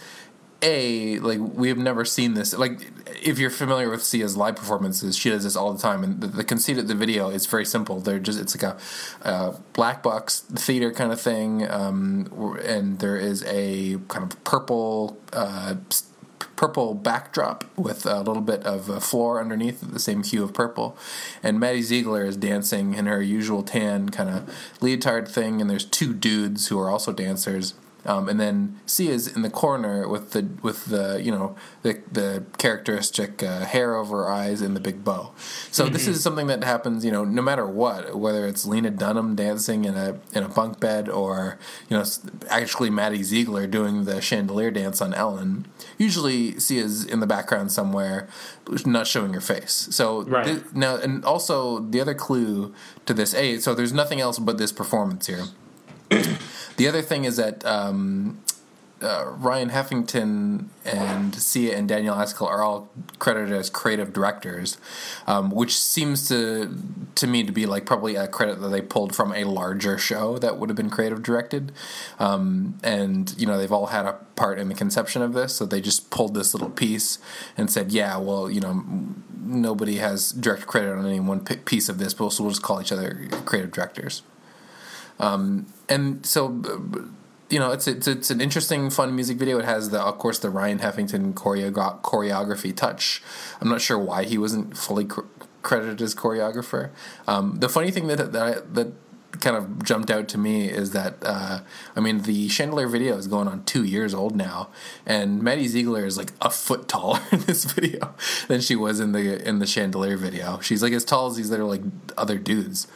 [0.62, 2.56] a like we have never seen this.
[2.56, 2.90] Like
[3.22, 6.28] if you're familiar with Sia's live performances, she does this all the time, and the,
[6.28, 8.00] the conceit of the video is very simple.
[8.00, 13.16] They're just it's like a uh, black box theater kind of thing, um, and there
[13.16, 15.18] is a kind of purple.
[15.32, 15.76] Uh,
[16.54, 20.96] purple backdrop with a little bit of uh, floor underneath the same hue of purple
[21.42, 24.48] and maddie ziegler is dancing in her usual tan kind of
[24.80, 29.42] leotard thing and there's two dudes who are also dancers um, and then Sia's in
[29.42, 34.30] the corner with the with the you know the the characteristic uh, hair over her
[34.30, 35.32] eyes and the big bow.
[35.70, 39.34] So this is something that happens you know no matter what, whether it's Lena Dunham
[39.36, 42.04] dancing in a in a bunk bed or you know
[42.48, 45.66] actually Maddie Ziegler doing the chandelier dance on Ellen.
[45.98, 48.28] Usually Sia's in the background somewhere,
[48.84, 49.88] not showing her face.
[49.90, 50.74] So Right.
[50.74, 52.74] now and also the other clue
[53.06, 55.44] to this a so there's nothing else but this performance here.
[56.82, 58.40] The other thing is that um,
[59.00, 62.90] uh, Ryan Heffington and Sia and Daniel Askill are all
[63.20, 64.78] credited as creative directors,
[65.28, 66.76] um, which seems to
[67.14, 70.38] to me to be like probably a credit that they pulled from a larger show
[70.38, 71.70] that would have been creative directed.
[72.18, 75.64] Um, and you know they've all had a part in the conception of this, so
[75.64, 77.20] they just pulled this little piece
[77.56, 78.82] and said, "Yeah, well, you know."
[79.44, 82.80] Nobody has direct credit on any one piece of this, but so we'll just call
[82.80, 84.22] each other creative directors
[85.88, 86.62] and so
[87.50, 90.38] you know it's it's it's an interesting fun music video it has the of course
[90.38, 93.22] the Ryan Heffington choreo- choreography touch
[93.60, 95.22] I'm not sure why he wasn't fully cr-
[95.62, 96.90] credited as choreographer
[97.28, 98.92] um, the funny thing that that, I, that
[99.40, 101.60] kind of jumped out to me is that uh,
[101.96, 104.68] I mean the Chandelier video is going on two years old now,
[105.06, 108.14] and Maddie Ziegler is like a foot taller in this video
[108.48, 110.60] than she was in the in the Chandelier video.
[110.60, 111.82] She's like as tall as these little like
[112.16, 112.86] other dudes.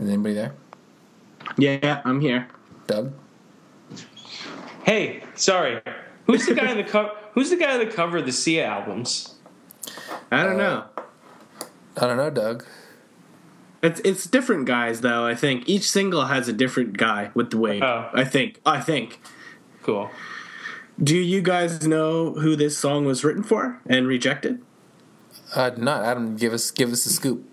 [0.00, 0.54] Is anybody there?
[1.56, 2.48] Yeah, I'm here.
[2.86, 3.12] Doug?
[4.84, 5.80] Hey, sorry,
[6.26, 7.10] who's the guy on the cover?
[7.32, 9.34] Who's the guy on the cover of the Sia albums?
[10.30, 10.84] I don't know.
[11.96, 12.64] I don't know, Doug.
[13.82, 15.26] It's it's different guys though.
[15.26, 17.82] I think each single has a different guy with the wig.
[17.82, 18.08] Oh.
[18.12, 18.60] I think.
[18.64, 19.20] I think.
[19.82, 20.10] Cool.
[21.02, 24.62] Do you guys know who this song was written for and rejected?
[25.54, 26.36] Uh, not Adam.
[26.36, 27.48] Give us give us a scoop.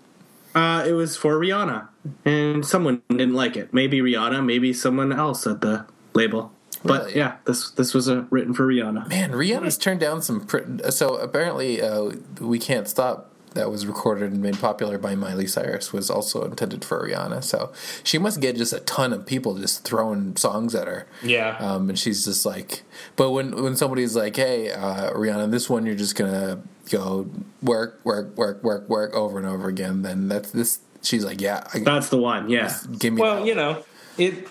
[0.56, 1.88] Uh, it was for Rihanna,
[2.24, 3.74] and someone didn't like it.
[3.74, 6.50] Maybe Rihanna, maybe someone else at the label.
[6.82, 7.16] But Really?
[7.18, 9.06] yeah, this this was uh, written for Rihanna.
[9.08, 10.46] Man, Rihanna's turned down some.
[10.46, 13.32] Pr- so apparently, uh, we can't stop.
[13.54, 17.42] That was recorded and made popular by Miley Cyrus was also intended for Rihanna.
[17.42, 17.72] So
[18.04, 21.06] she must get just a ton of people just throwing songs at her.
[21.22, 21.56] Yeah.
[21.58, 22.82] Um, and she's just like,
[23.16, 27.30] but when when somebody's like, "Hey, uh, Rihanna, this one you're just gonna go
[27.62, 30.80] work, work, work, work, work over and over again," then that's this.
[31.02, 32.50] She's like, "Yeah, I, That's the one.
[32.50, 33.84] Yeah, give me." well, that you know,
[34.18, 34.48] it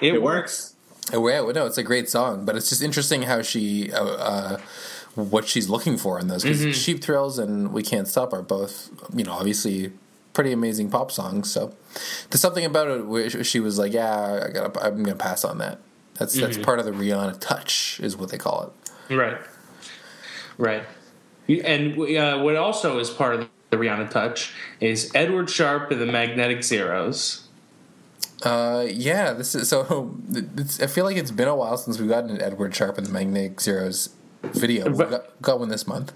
[0.00, 0.22] it, it works.
[0.22, 0.74] works.
[1.12, 4.04] Oh, yeah, well, no, it's a great song, but it's just interesting how she, uh,
[4.04, 4.60] uh,
[5.14, 6.42] what she's looking for in those.
[6.42, 9.92] Because Cheap Thrills and We Can't Stop are both, you know, obviously
[10.32, 11.50] pretty amazing pop songs.
[11.50, 11.74] So
[12.30, 15.58] there's something about it where she was like, yeah, I gotta, I'm gonna pass on
[15.58, 15.80] that.
[16.14, 18.72] That's that's part of the Rihanna touch, is what they call
[19.08, 19.14] it.
[19.14, 19.38] Right.
[20.58, 20.84] Right.
[21.48, 26.06] And uh, what also is part of the Rihanna touch is Edward Sharpe and the
[26.06, 27.48] Magnetic Zeros.
[28.42, 30.14] Uh, yeah, this is so.
[30.56, 33.06] It's, I feel like it's been a while since we got an Edward Sharpe and
[33.06, 34.10] the Magnetic Zeros
[34.42, 34.90] video.
[34.90, 36.12] We got, got one this month.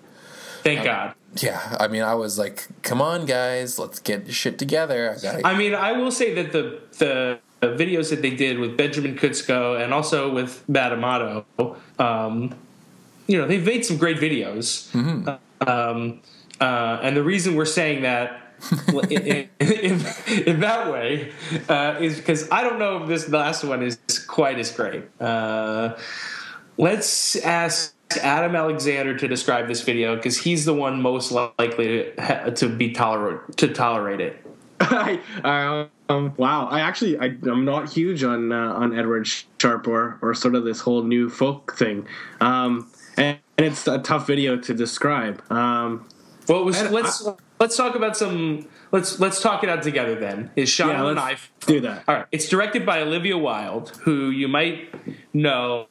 [0.63, 1.15] Thank God.
[1.37, 5.15] Yeah, I mean, I was like, come on, guys, let's get shit together.
[5.17, 5.47] I gotta.
[5.47, 9.83] I mean, I will say that the the videos that they did with Benjamin Kutzko
[9.83, 11.45] and also with Matt Amato,
[11.99, 12.55] um,
[13.27, 15.29] you know they've made some great videos, mm-hmm.
[15.69, 16.21] um,
[16.61, 18.41] uh, and the reason we're saying that.
[19.11, 20.01] in, in,
[20.47, 21.33] in, that way,
[21.69, 25.03] uh, is because I don't know if this last one is quite as great.
[25.21, 25.99] Uh,
[26.79, 32.53] let's ask Adam Alexander to describe this video because he's the one most likely to,
[32.53, 34.45] to be tolerate to tolerate it.
[34.81, 40.19] I, um, wow, I actually I, am not huge on uh, on Edward Sharpe or
[40.21, 42.07] or sort of this whole new folk thing,
[42.41, 45.43] um, and, and, it's a tough video to describe.
[45.51, 46.07] Um,
[46.49, 48.69] well, was, let's I, let's talk about some.
[48.93, 50.15] Let's let's talk it out together.
[50.15, 51.53] Then is shot yeah, a knife.
[51.61, 52.05] Do that.
[52.07, 52.27] All right.
[52.33, 54.93] It's directed by Olivia Wilde, who you might
[55.33, 55.87] know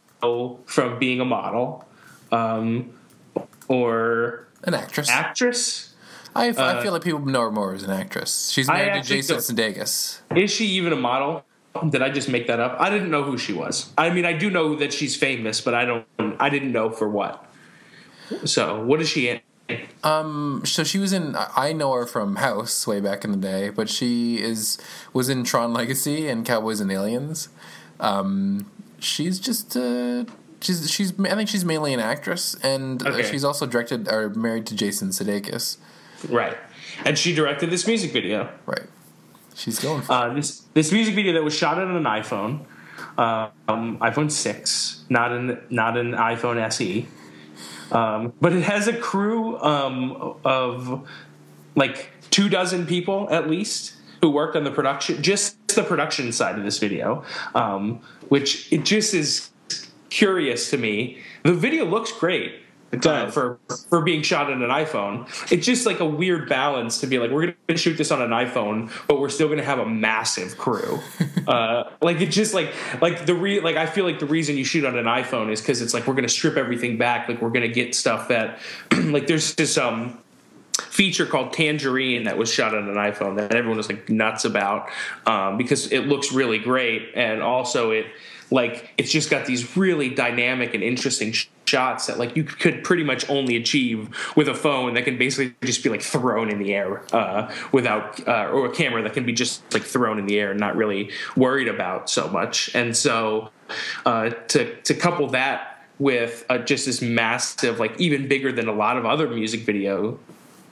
[0.65, 1.85] from being a model,
[2.33, 2.93] um,
[3.67, 5.09] or an actress.
[5.09, 5.95] Actress.
[6.35, 8.49] I, uh, I feel like people know her more as an actress.
[8.49, 10.19] She's married to Jason Sudeikis.
[10.35, 11.45] Is she even a model?
[11.89, 12.77] Did I just make that up?
[12.79, 13.91] I didn't know who she was.
[13.97, 16.05] I mean, I do know that she's famous, but I don't.
[16.39, 17.45] I didn't know for what.
[18.45, 19.41] So, what is she in?
[20.03, 21.35] Um, so she was in.
[21.55, 24.77] I know her from House way back in the day, but she is
[25.13, 27.49] was in Tron Legacy and Cowboys and Aliens.
[27.99, 28.69] Um,
[28.99, 30.25] she's just uh,
[30.63, 31.19] she's she's.
[31.19, 33.29] I think she's mainly an actress, and okay.
[33.29, 35.77] she's also directed or married to Jason Sudeikis.
[36.29, 36.57] Right.
[37.05, 38.49] And she directed this music video.
[38.65, 38.87] Right.
[39.55, 42.65] She's going uh, this this music video that was shot on an iPhone,
[43.17, 47.07] um, iPhone six, not an not an iPhone SE,
[47.91, 51.07] um, but it has a crew um, of
[51.75, 56.57] like two dozen people at least who worked on the production, just the production side
[56.57, 57.23] of this video,
[57.55, 59.49] um, which it just is
[60.13, 61.17] curious to me.
[61.41, 62.59] The video looks great.
[63.07, 63.57] Uh, for
[63.89, 65.27] for being shot on an iPhone.
[65.51, 68.21] It's just like a weird balance to be like, we're going to shoot this on
[68.21, 70.99] an iPhone, but we're still going to have a massive crew.
[71.47, 72.71] uh, like it just like
[73.01, 75.59] like the re like I feel like the reason you shoot on an iPhone is
[75.59, 77.27] because it's like we're going to strip everything back.
[77.27, 78.59] Like we're going to get stuff that
[78.95, 80.19] like there's this um
[80.77, 84.89] feature called Tangerine that was shot on an iPhone that everyone was like nuts about
[85.25, 88.05] um, because it looks really great and also it
[88.53, 92.83] like it's just got these really dynamic and interesting sh- shots that like you could
[92.83, 96.59] pretty much only achieve with a phone that can basically just be like thrown in
[96.59, 100.27] the air uh, without uh, or a camera that can be just like thrown in
[100.27, 103.49] the air and not really worried about so much and so
[104.05, 108.73] uh, to to couple that with uh, just this massive like even bigger than a
[108.73, 110.19] lot of other music video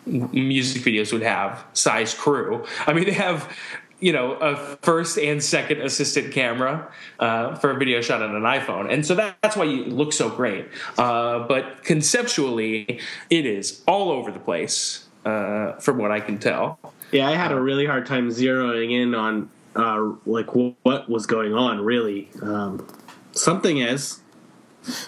[0.06, 2.66] music videos would have size crew.
[2.88, 3.56] I mean, they have
[4.02, 8.44] you know a first and second assistant camera uh, for a video shot on an
[8.44, 8.92] iphone.
[8.92, 10.68] And so that, that's why you look so great.
[10.98, 16.80] Uh, but conceptually it is all over the place uh, from what i can tell.
[17.12, 21.54] Yeah i had a really hard time zeroing in on uh, like what was going
[21.54, 22.30] on really.
[22.42, 22.86] Um,
[23.32, 24.20] something is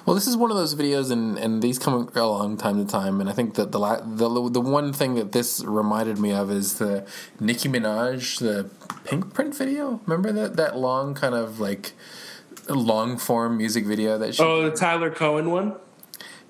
[0.06, 3.20] well, this is one of those videos, and, and these come along time to time.
[3.20, 6.76] And I think that the, the the one thing that this reminded me of is
[6.76, 7.06] the
[7.40, 8.70] Nicki Minaj, the
[9.04, 10.00] Pink Print video.
[10.06, 11.94] Remember that that long kind of like
[12.70, 14.44] long form music video that she.
[14.44, 15.76] Oh, the Tyler Cohen one.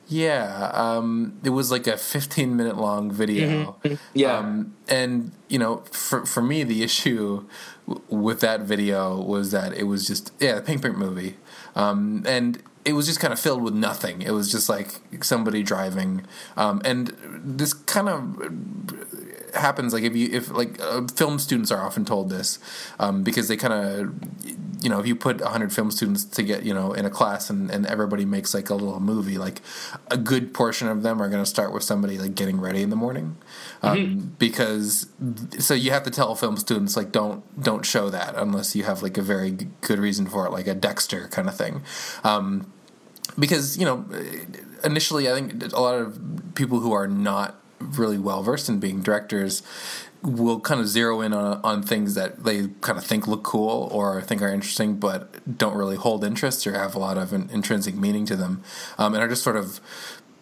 [0.07, 3.77] Yeah, um, it was like a 15 minute long video.
[3.83, 3.95] Mm-hmm.
[4.13, 7.45] Yeah, um, and you know, for for me, the issue
[7.87, 11.37] w- with that video was that it was just yeah, the Pink Print movie,
[11.75, 14.21] um, and it was just kind of filled with nothing.
[14.21, 16.25] It was just like somebody driving,
[16.57, 19.03] um, and this kind of
[19.55, 22.59] happens like if you if like uh, film students are often told this
[22.99, 24.13] um, because they kind of
[24.83, 27.49] you know if you put 100 film students to get you know in a class
[27.49, 29.61] and, and everybody makes like a little movie like
[30.11, 32.89] a good portion of them are going to start with somebody like getting ready in
[32.89, 33.37] the morning
[33.81, 34.27] um, mm-hmm.
[34.37, 35.07] because
[35.57, 39.01] so you have to tell film students like don't don't show that unless you have
[39.01, 41.81] like a very good reason for it like a dexter kind of thing
[42.23, 42.71] um,
[43.39, 44.05] because you know
[44.83, 46.19] initially i think a lot of
[46.55, 49.61] people who are not really well versed in being directors
[50.23, 53.89] will kind of zero in on, on things that they kind of think look cool
[53.91, 57.49] or think are interesting but don't really hold interest or have a lot of an
[57.51, 58.63] intrinsic meaning to them
[58.97, 59.79] um, and are just sort of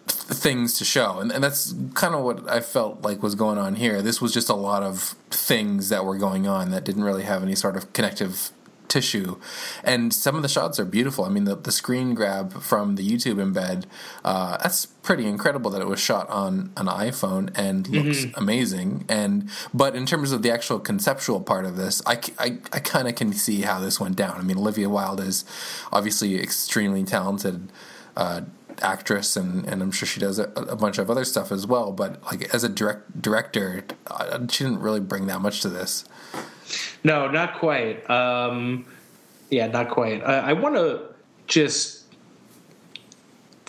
[0.08, 1.20] things to show.
[1.20, 4.02] And, and that's kind of what i felt like was going on here.
[4.02, 7.44] This was just a lot of things that were going on that didn't really have
[7.44, 8.52] any sort of connective
[8.92, 9.38] tissue.
[9.84, 11.24] And some of the shots are beautiful.
[11.24, 13.86] I mean, the, the screen grab from the YouTube embed,
[14.26, 18.38] uh, that's pretty incredible that it was shot on an iPhone and looks mm-hmm.
[18.38, 19.06] amazing.
[19.08, 23.08] And But in terms of the actual conceptual part of this, I, I, I kind
[23.08, 24.38] of can see how this went down.
[24.38, 25.46] I mean, Olivia Wilde is
[25.92, 27.72] obviously extremely talented.
[28.16, 28.42] Uh,
[28.82, 31.92] actress and, and I'm sure she does a, a, bunch of other stuff as well
[31.92, 36.04] but like as a direct director uh, she didn't really bring that much to this
[37.04, 38.10] no, not quite.
[38.10, 38.86] Um,
[39.50, 40.24] yeah, not quite.
[40.24, 41.02] I, I want to
[41.48, 42.02] just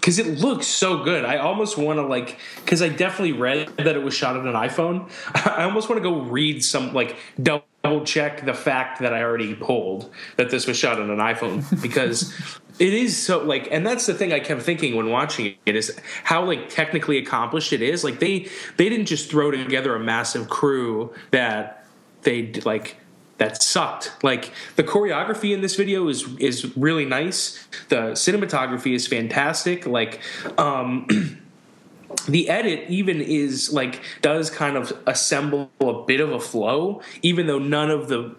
[0.03, 1.25] because it looks so good.
[1.25, 4.55] I almost want to like because I definitely read that it was shot on an
[4.55, 5.09] iPhone.
[5.47, 9.55] I almost want to go read some like double check the fact that I already
[9.55, 12.35] pulled that this was shot on an iPhone because
[12.81, 15.97] it is so like and that's the thing I kept thinking when watching it is
[16.25, 18.03] how like technically accomplished it is.
[18.03, 21.82] Like they they didn't just throw together a massive crew that
[22.23, 22.97] they like
[23.39, 24.12] that sucked.
[24.23, 27.66] Like the choreography in this video is is really nice.
[27.89, 29.87] The cinematography is fantastic.
[29.87, 30.20] Like
[30.59, 31.07] um
[32.29, 37.47] the edit even is like does kind of assemble a bit of a flow even
[37.47, 38.37] though none of the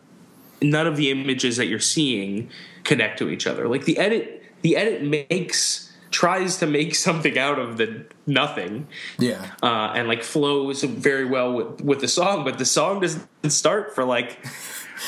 [0.61, 2.49] none of the images that you're seeing
[2.83, 3.67] connect to each other.
[3.67, 8.87] Like the edit the edit makes tries to make something out of the nothing.
[9.19, 9.51] Yeah.
[9.61, 13.93] Uh, and like flows very well with, with the song, but the song doesn't start
[13.93, 14.37] for like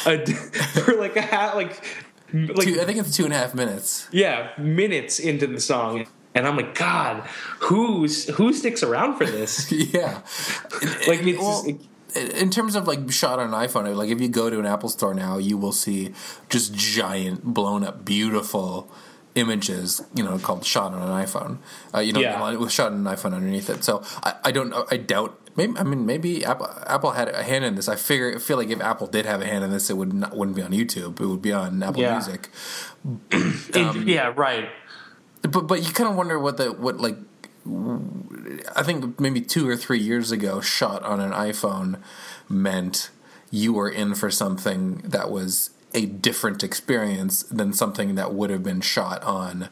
[0.06, 1.82] a, for like a hat like
[2.34, 4.10] like two, I think it's two and a half minutes.
[4.12, 6.08] Yeah, minutes into the song.
[6.34, 7.22] And I'm like, God,
[7.60, 9.72] who's who sticks around for this?
[9.94, 10.22] yeah,
[11.08, 14.28] like it's well, just, in terms of like shot on an iPhone, like if you
[14.28, 16.14] go to an Apple store now, you will see
[16.50, 18.92] just giant, blown up, beautiful
[19.36, 21.58] images, you know, called shot on an iPhone.
[21.94, 22.56] Uh, you know, Yeah.
[22.56, 23.84] with shot on an iPhone underneath it.
[23.84, 25.40] So I, I don't, I doubt.
[25.58, 27.88] Maybe I mean maybe Apple, Apple had a hand in this.
[27.88, 30.12] I figure I feel like if Apple did have a hand in this, it would
[30.12, 31.22] not wouldn't be on YouTube.
[31.22, 32.12] It would be on Apple Yeah.
[32.14, 32.50] Music.
[33.32, 34.68] it- yeah, right.
[35.44, 37.16] But but you kind of wonder what the what like
[38.76, 42.02] I think maybe two or three years ago, shot on an iPhone
[42.50, 43.10] meant
[43.50, 48.62] you were in for something that was a different experience than something that would have
[48.62, 49.70] been shot on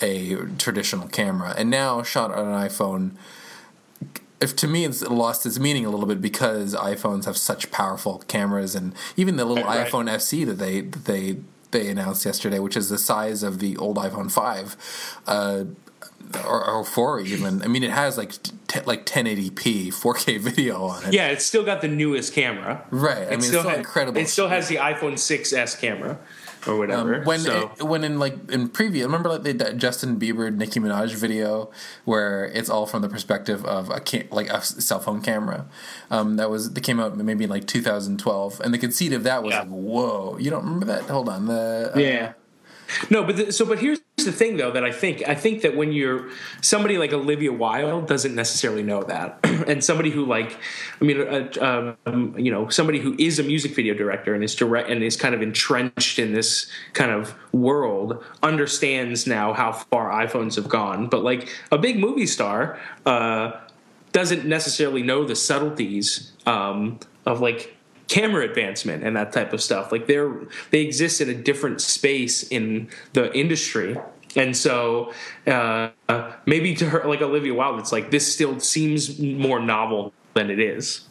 [0.00, 1.54] a traditional camera.
[1.56, 3.12] And now, shot on an iPhone,
[4.40, 8.18] if to me it's lost its meaning a little bit because iPhones have such powerful
[8.28, 11.38] cameras, and even the little Right, iPhone SE that they that they
[11.70, 14.76] they announced yesterday, which is the size of the old iPhone five.
[15.26, 15.64] Uh,
[16.46, 17.62] or, or four even.
[17.62, 18.32] I mean, it has like
[18.68, 21.14] t- like 1080p 4K video on it.
[21.14, 22.84] Yeah, it's still got the newest camera.
[22.90, 23.18] Right.
[23.26, 24.20] I mean, it's still ha- incredible.
[24.20, 26.18] It still has the iPhone 6s camera
[26.66, 27.16] or whatever.
[27.16, 27.72] Um, when so.
[27.78, 31.70] it, when in like in preview, remember like the Justin Bieber Nicki Minaj video
[32.04, 35.66] where it's all from the perspective of a ca- like a cell phone camera.
[36.10, 39.42] Um, that was that came out maybe in like 2012, and the conceit of that
[39.42, 39.60] was Yeah.
[39.60, 41.02] like, whoa, you don't remember that?
[41.02, 42.32] Hold on, the uh, Yeah.
[43.10, 45.76] No, but the, so but here's the thing though that I think I think that
[45.76, 46.28] when you're
[46.60, 50.56] somebody like Olivia Wilde doesn't necessarily know that, and somebody who like
[51.00, 54.54] I mean uh, um, you know somebody who is a music video director and is
[54.54, 60.10] direct and is kind of entrenched in this kind of world understands now how far
[60.10, 63.52] iPhones have gone, but like a big movie star uh,
[64.12, 67.76] doesn't necessarily know the subtleties um, of like
[68.08, 69.92] camera advancement and that type of stuff.
[69.92, 70.32] Like they're
[70.70, 73.96] they exist in a different space in the industry.
[74.34, 75.12] And so
[75.46, 75.90] uh,
[76.46, 80.58] maybe to her, like Olivia Wilde, it's like this still seems more novel than it
[80.58, 81.06] is.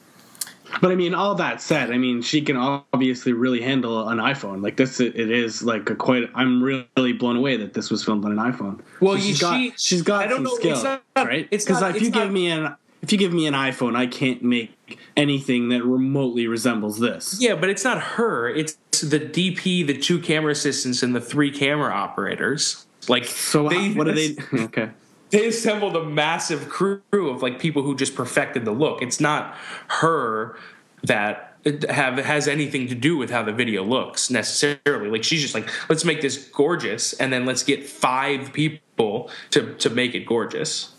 [0.82, 4.64] But I mean, all that said, I mean, she can obviously really handle an iPhone.
[4.64, 6.30] Like this, it is like a quite.
[6.34, 8.80] I'm really blown away that this was filmed on an iPhone.
[9.02, 11.04] Well, So you- she's got she- she's got I don't some know, skill, it's not-
[11.18, 11.50] right?
[11.50, 14.08] Because not- if you it's give me an if you give me an iPhone, I
[14.08, 14.72] can't make
[15.18, 17.38] anything that remotely resembles this.
[17.40, 18.50] Yeah, but it's not her.
[18.50, 22.86] It's the DP, the two camera assistants, and the three camera operators.
[23.08, 24.36] Like So uh, they, what are they?
[24.54, 24.90] Okay.
[25.32, 29.02] they assembled a massive crew of like people who just perfected the look.
[29.02, 29.56] It's not
[29.88, 30.58] her
[31.04, 31.48] that
[31.90, 35.10] have has anything to do with how the video looks necessarily.
[35.10, 39.74] Like she's just like, let's make this gorgeous, and then let's get five people to
[39.76, 40.94] to make it gorgeous.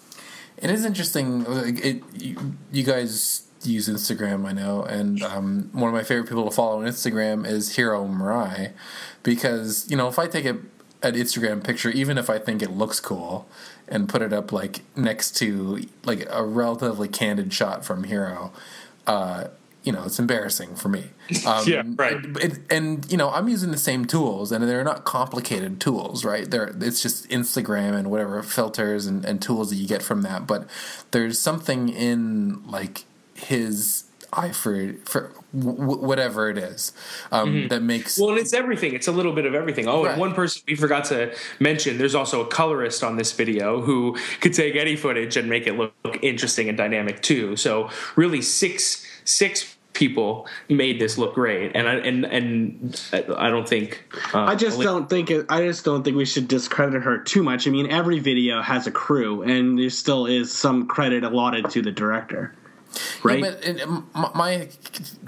[0.58, 1.42] It is interesting.
[1.44, 6.28] like, It, you, you guys use Instagram, I know, and um, one of my favorite
[6.28, 8.72] people to follow on Instagram is Hiro Murai,
[9.22, 10.58] because you know if I take a
[11.02, 13.48] an Instagram picture, even if I think it looks cool,
[13.88, 18.52] and put it up like next to like a relatively candid shot from Hiro,
[19.06, 19.48] uh,
[19.82, 21.04] you know it's embarrassing for me.
[21.46, 22.18] Um, Yeah, right.
[22.40, 26.50] it, and you know i'm using the same tools and they're not complicated tools right
[26.50, 30.46] they're it's just instagram and whatever filters and, and tools that you get from that
[30.46, 30.68] but
[31.12, 33.06] there's something in like
[33.44, 36.92] his eye for for w- whatever it is
[37.32, 38.94] um, that makes Well, and it's everything.
[38.94, 39.86] It's a little bit of everything.
[39.88, 40.18] Oh, and Right.
[40.18, 41.98] one person we forgot to mention.
[41.98, 45.74] There's also a colorist on this video who could take any footage and make it
[45.76, 47.56] look interesting and dynamic too.
[47.56, 53.02] So really, six six people made this look great, and I and and
[53.36, 56.24] I don't think uh, I just Oli- don't think it, I just don't think we
[56.24, 57.68] should discredit her too much.
[57.68, 61.82] I mean, every video has a crew, and there still is some credit allotted to
[61.82, 62.54] the director,
[63.22, 63.40] right?
[63.40, 63.86] Yeah, but it,
[64.34, 64.68] my,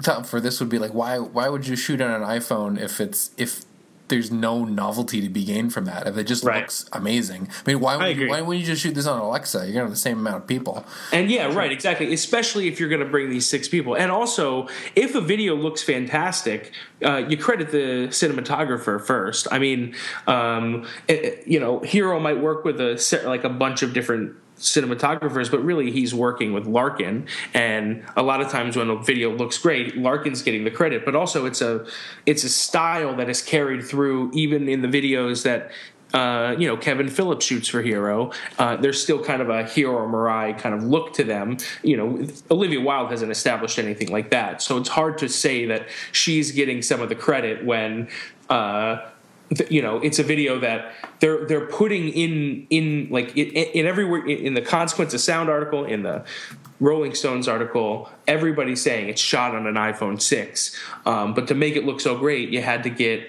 [0.01, 2.99] thought for this would be like, why why would you shoot on an iPhone if
[3.01, 3.63] it's if
[4.07, 6.05] there's no novelty to be gained from that.
[6.05, 6.61] If it just Right.
[6.61, 8.27] looks amazing, I mean, why I would you, agree.
[8.29, 9.57] why wouldn't you just shoot this on Alexa?
[9.63, 10.85] You're gonna have the same amount of people.
[11.11, 12.13] And yeah, right, exactly.
[12.13, 15.81] Especially if you're going to bring these six people, and also if a video looks
[15.81, 16.71] fantastic,
[17.03, 19.47] uh, you credit the cinematographer first.
[19.51, 19.95] I mean,
[20.27, 25.51] um, it- you know, Hiro might work with a like a bunch of different cinematographers,
[25.51, 27.27] but really he's working with Larkin.
[27.53, 31.05] And a lot of times when a video looks great, Larkin's getting the credit.
[31.05, 31.85] But also, it's a
[32.25, 35.71] it's a style that is carried through even in the videos that
[36.13, 38.31] uh, you know, Kevin Phillips shoots for Hiro.
[38.57, 41.57] Uh, there's still kind of a Hiro Murai kind of look to them.
[41.83, 45.89] You know, Olivia Wilde hasn't established anything like that, so it's hard to say that
[46.13, 48.07] she's getting some of the credit when.
[48.49, 49.09] Uh,
[49.69, 54.25] you know, it's a video that they're they're putting in in like in, in everywhere
[54.25, 56.23] in, the consequence of sound article in the
[56.79, 58.09] Rolling Stones article.
[58.27, 60.75] Everybody's saying it's shot on an iPhone six,
[61.05, 63.27] um, but to make it look so great, you had to get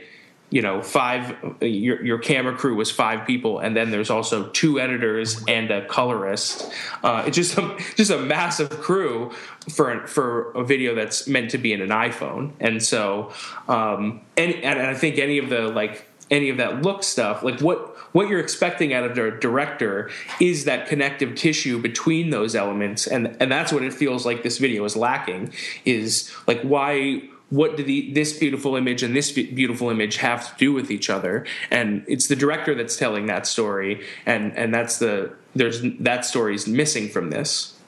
[0.51, 4.78] you know five your, your camera crew was five people and then there's also two
[4.80, 6.70] editors and a colorist.
[7.03, 9.32] Uh, it's just a, just a massive crew
[9.68, 12.53] for for a video that's meant to be in an iphone.
[12.61, 13.32] And so
[13.68, 17.61] um and, and i think any of the like any of that look stuff like
[17.61, 23.07] what what you're expecting out of a director is that connective tissue between those elements.
[23.07, 25.53] And and that's what it feels like this video is lacking
[25.84, 30.59] is like why what do the this beautiful image and this beautiful image have to
[30.59, 31.47] do with each other?
[31.70, 36.55] And it's the director that's telling that story and and that's the there's that story
[36.55, 37.78] is missing from this.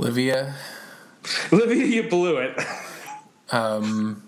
[0.00, 0.54] Olivia,
[1.52, 2.56] olivia you blew it
[3.50, 4.22] um,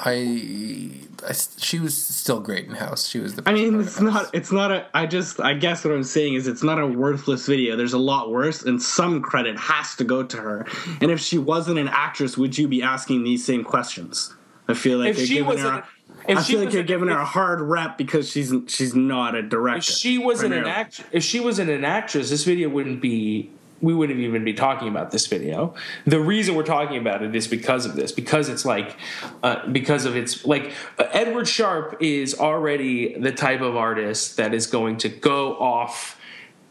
[0.00, 0.90] I,
[1.26, 3.08] I she was still great in House.
[3.08, 3.42] She was the.
[3.46, 4.30] I mean, it's not.
[4.34, 4.86] It's not a.
[4.94, 5.40] I just.
[5.40, 7.76] I guess what I'm saying is, it's not a worthless video.
[7.76, 10.66] There's a lot worse, and some credit has to go to her.
[11.00, 14.34] And if she wasn't an actress, would you be asking these same questions?
[14.68, 15.84] I feel like If you're she giving wasn't- her.
[16.28, 18.94] if I she feel like you're a- giving her a hard rep because she's she's
[18.94, 19.78] not a director.
[19.78, 20.80] if she wasn't an primarily.
[20.82, 23.50] act if she wasn't an actress this video wouldn't be
[23.80, 25.74] we wouldn't even be talking about this video.
[26.04, 28.96] The reason we're talking about it is because of this because it's like
[29.42, 34.54] uh, because of its like uh, Edward Sharpe is already the type of artist that
[34.54, 36.20] is going to go off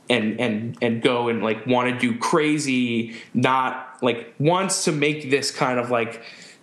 [0.10, 5.30] and and and go and like want to do crazy not like wants to make
[5.30, 6.22] this kind of like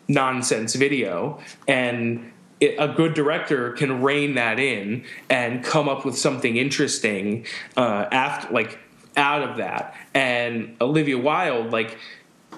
[0.08, 1.40] nonsense video.
[1.66, 2.30] And
[2.60, 7.44] a good director can rein that in and come up with something interesting
[7.76, 8.78] uh, after like
[9.16, 11.98] out of that and olivia wilde like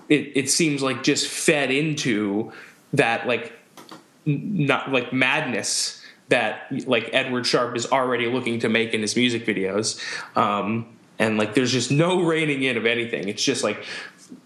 [0.09, 2.53] it, it seems like just fed into
[2.93, 3.53] that like
[4.25, 9.47] not like madness that like Edward Sharpe is already looking to make in his music
[9.47, 10.01] videos.
[10.37, 10.87] Um,
[11.19, 13.29] and like there's just no reining in of anything.
[13.29, 13.85] It's just like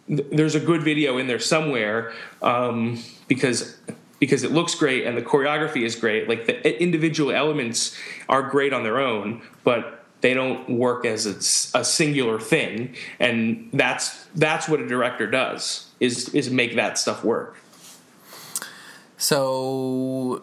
[0.09, 3.77] th- there's a good video in there somewhere um, because
[4.19, 6.29] because it looks great and the choreography is great.
[6.29, 7.97] Like the individual elements
[8.29, 11.27] are great on their own, but they don't work as
[11.75, 12.95] a singular thing.
[13.19, 17.57] And that's that's what a director does is is make that stuff work.
[19.17, 20.43] So,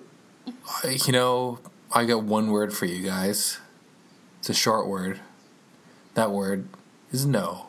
[0.84, 1.60] you know,
[1.92, 3.60] I got one word for you guys.
[4.40, 5.20] It's a short word.
[6.14, 6.68] That word
[7.12, 7.68] is no.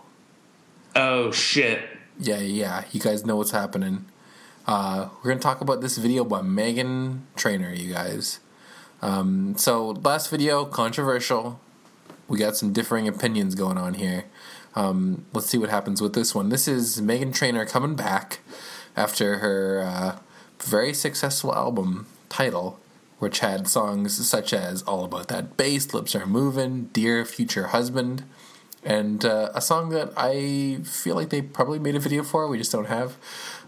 [0.95, 1.81] Oh shit.
[2.19, 2.85] Yeah, yeah.
[2.93, 4.07] You guys know what's happening.
[4.67, 8.41] Uh, we're gonna talk about this video by Meghan Trainor, you guys.
[9.01, 11.61] Um, so last video controversial.
[12.29, 14.27] We got some differing opinions going on here.
[14.77, 16.51] Um, let's see what happens with this one.
[16.51, 18.41] This is Meghan Trainor coming back
[18.97, 20.19] after her uh,
[20.61, 22.79] very successful album title,
[23.19, 28.25] which had songs such as "All About That Bass," "Lips Are Moving," "Dear Future Husband."
[28.85, 32.47] and uh, a song that I feel like they probably made a video for.
[32.47, 33.17] We just don't have.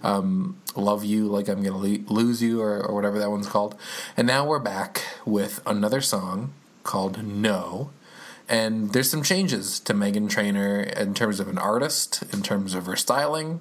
[0.03, 3.75] Um, Love you like I'm gonna le- lose you or, or whatever that one's called.
[4.17, 6.53] And now we're back with another song
[6.85, 7.91] called No.
[8.51, 12.87] And there's some changes to Meghan Trainor in terms of an artist, in terms of
[12.87, 13.61] her styling,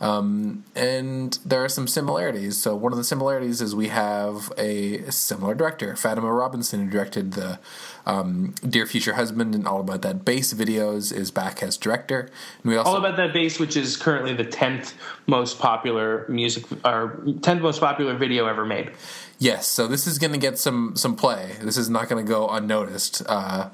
[0.00, 2.56] um, and there are some similarities.
[2.56, 7.32] So one of the similarities is we have a similar director, Fatima Robinson, who directed
[7.32, 7.58] the
[8.06, 12.30] um, Dear Future Husband and All About That Bass videos, is back as director.
[12.62, 14.94] And we also All about that bass, which is currently the tenth
[15.26, 18.92] most popular music or tenth most popular video ever made.
[19.38, 21.56] Yes, so this is going to get some some play.
[21.62, 23.70] This is not going to go unnoticed, uh,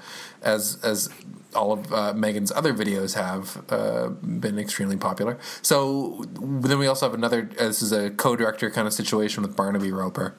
[0.46, 1.10] as as
[1.54, 5.38] all of uh, Meghan's other videos have uh, been extremely popular.
[5.62, 7.50] So then we also have another.
[7.58, 10.34] Uh, this is a co-director kind of situation with Barnaby Roper.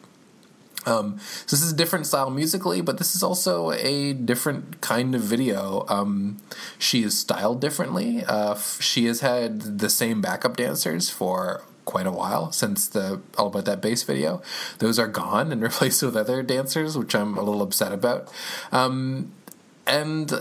[0.86, 5.14] Um, so this is a different style musically, but this is also a different kind
[5.16, 5.86] of video.
[5.90, 6.38] Um,
[6.80, 8.24] she is styled differently.
[8.24, 13.22] Uh, f- she has had the same backup dancers for quite a while since the
[13.38, 14.42] All About That Bass video.
[14.80, 18.32] Those are gone and replaced with other dancers, which I'm a little upset about.
[18.72, 19.34] Um,
[19.88, 20.32] and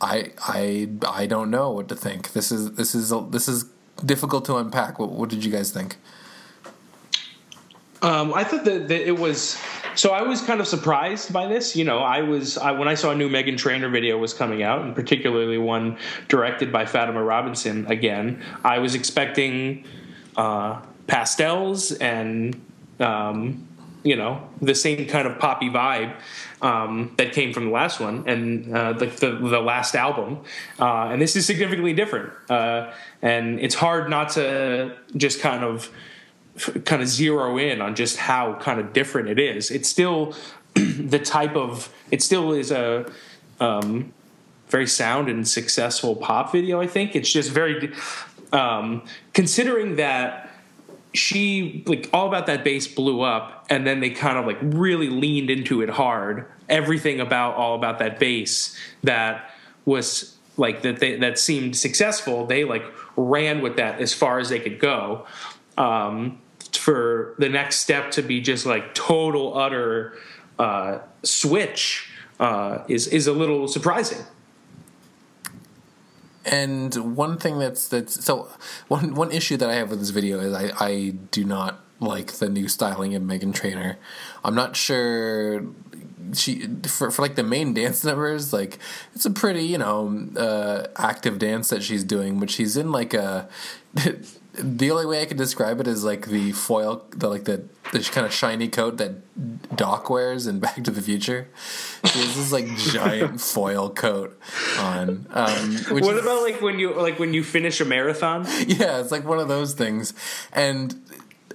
[0.00, 2.32] I I I don't know what to think.
[2.32, 3.66] This is this is this is
[4.04, 4.98] difficult to unpack.
[4.98, 5.96] What, what did you guys think?
[8.02, 9.58] Um, I thought that, that, it was.
[9.94, 11.74] So I was kind of surprised by this.
[11.74, 14.62] You know, I was I, when I saw a new Meghan Trainor video was coming
[14.62, 15.96] out, and particularly one
[16.28, 17.86] directed by Fatima Robinson.
[17.86, 19.84] Again, I was expecting
[20.36, 22.60] uh, pastels and
[23.00, 23.66] um,
[24.04, 26.14] you know the same kind of poppy vibe
[26.62, 30.40] um, that came from the last one and uh, the, the, the last album,
[30.78, 32.32] uh, and this is significantly different.
[32.48, 32.92] Uh,
[33.22, 35.90] and it's hard not to just kind of
[36.84, 39.70] kind of zero in on just how kind of different it is.
[39.70, 40.36] It's still
[40.74, 43.10] the type of it still is a
[43.58, 44.12] um,
[44.68, 46.80] very sound and successful pop video.
[46.80, 47.92] I think it's just very
[48.52, 49.02] um,
[49.32, 50.50] considering that
[51.14, 55.08] she like all about that bass blew up and then they kind of like really
[55.08, 59.50] leaned into it hard everything about all about that bass that
[59.84, 62.84] was like that they, that seemed successful they like
[63.16, 65.26] ran with that as far as they could go
[65.78, 66.38] um,
[66.72, 70.16] for the next step to be just like total utter
[70.58, 72.10] uh, switch
[72.40, 74.24] uh, is is a little surprising.
[76.46, 78.48] And one thing that's that's so
[78.88, 82.32] one one issue that I have with this video is I I do not like
[82.32, 83.98] the new styling of Meghan Trainor.
[84.44, 85.64] I'm not sure
[86.32, 88.78] she for, for like the main dance numbers like
[89.14, 93.14] it's a pretty you know uh, active dance that she's doing but she's in like
[93.14, 93.48] a
[94.56, 98.00] the only way I can describe it is like the foil, the like the the
[98.00, 101.48] kind of shiny coat that Doc wears in Back to the Future.
[102.02, 104.38] He has This is like giant foil coat
[104.78, 105.26] on.
[105.30, 108.46] Um, what about like when you like when you finish a marathon?
[108.66, 110.14] Yeah, it's like one of those things,
[110.52, 111.00] and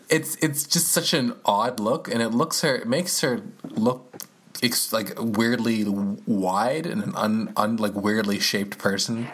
[0.10, 4.18] it's it's just such an odd look, and it looks her it makes her look
[4.62, 9.28] it's like weirdly wide and an un, un like weirdly shaped person.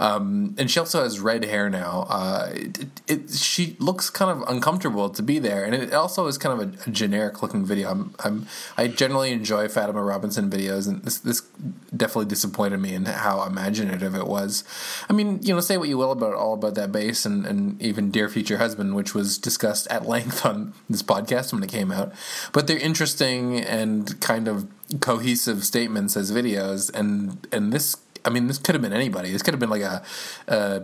[0.00, 2.06] Um, and she also has red hair now.
[2.08, 6.38] Uh, it, it, she looks kind of uncomfortable to be there, and it also is
[6.38, 7.90] kind of a, a generic looking video.
[7.90, 8.46] I'm, I'm
[8.76, 11.42] I generally enjoy Fatima Robinson videos, and this this
[11.94, 14.64] definitely disappointed me in how imaginative it was.
[15.08, 17.80] I mean, you know, say what you will about all about that bass, and, and
[17.82, 21.92] even Dear Future Husband, which was discussed at length on this podcast when it came
[21.92, 22.12] out,
[22.52, 24.61] but they're interesting and kind of
[25.00, 29.30] cohesive statements as videos, and and this, I mean, this could have been anybody.
[29.30, 30.02] This could have been like a.
[30.48, 30.82] a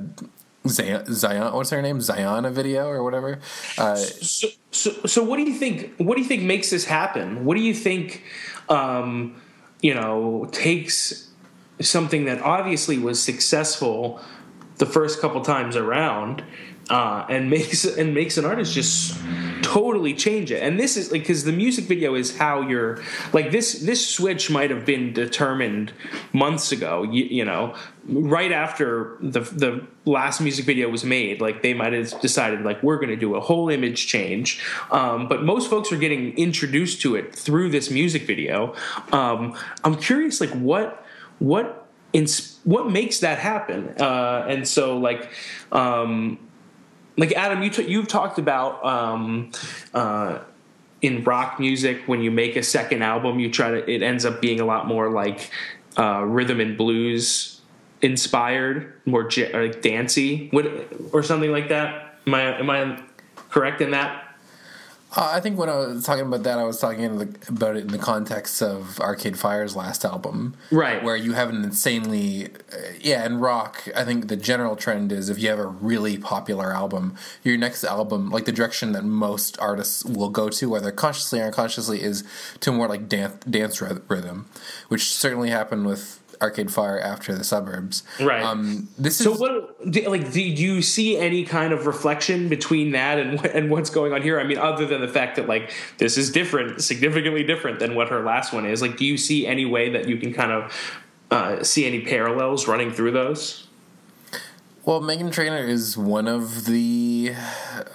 [0.66, 1.98] Zion, what's her name?
[2.00, 3.38] Ziona video or whatever.
[3.78, 5.94] Uh, so, so, so, what do you think?
[5.96, 7.46] What do you think makes this happen?
[7.46, 8.24] What do you think?
[8.68, 9.40] Um,
[9.80, 11.30] you know, takes
[11.80, 14.20] something that obviously was successful
[14.76, 16.42] the first couple times around
[16.88, 19.18] uh, and makes and makes an artist just
[19.62, 20.62] totally change it.
[20.62, 23.80] And this is like because the music video is how you're like this.
[23.80, 25.92] This switch might have been determined
[26.32, 27.02] months ago.
[27.02, 27.74] You, you know,
[28.06, 32.82] right after the the last music video was made, like they might have decided like
[32.82, 34.62] we're going to do a whole image change.
[34.90, 38.74] Um, but most folks are getting introduced to it through this music video.
[39.12, 41.04] Um, I'm curious, like what
[41.38, 41.84] what.
[42.14, 43.94] Ins- what makes that happen?
[44.00, 45.30] Uh, and so, like,
[45.72, 46.38] um,
[47.18, 49.50] like Adam, you t- you've talked about um,
[49.92, 50.38] uh,
[51.02, 54.40] in rock music when you make a second album, you try to it ends up
[54.40, 55.50] being a lot more like
[55.98, 57.60] uh, rhythm and blues
[58.00, 60.48] inspired, more j- like dancey,
[61.12, 62.14] or something like that.
[62.26, 63.02] Am I am I
[63.50, 64.27] correct in that?
[65.16, 67.80] Uh, I think when I was talking about that, I was talking the, about it
[67.80, 71.02] in the context of Arcade Fire's last album, right?
[71.02, 73.88] Where you have an insanely, uh, yeah, in rock.
[73.96, 77.84] I think the general trend is if you have a really popular album, your next
[77.84, 82.22] album, like the direction that most artists will go to, whether consciously or unconsciously, is
[82.60, 84.46] to more like dance dance rhythm,
[84.88, 88.02] which certainly happened with Arcade Fire after the suburbs.
[88.20, 88.42] Right.
[88.42, 93.18] Um, this so is, what like do you see any kind of reflection between that
[93.18, 94.40] and and what's going on here?
[94.40, 98.08] I mean, other than the fact that like this is different, significantly different than what
[98.08, 98.82] her last one is.
[98.82, 102.66] Like, do you see any way that you can kind of uh, see any parallels
[102.66, 103.67] running through those?
[104.88, 107.34] Well, Meghan Trainor is one of the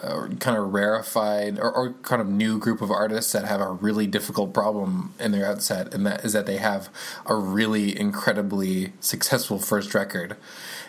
[0.04, 3.72] uh, kind of rarefied or, or, kind of new group of artists that have a
[3.72, 6.90] really difficult problem in their outset, and that is that they have
[7.26, 10.38] a really incredibly successful first record,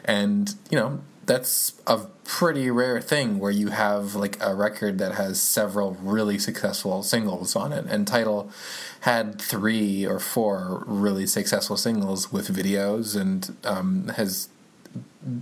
[0.04, 5.14] and you know that's a pretty rare thing where you have like a record that
[5.14, 8.50] has several really successful singles on it, and title
[9.00, 14.50] had three or four really successful singles with videos and um, has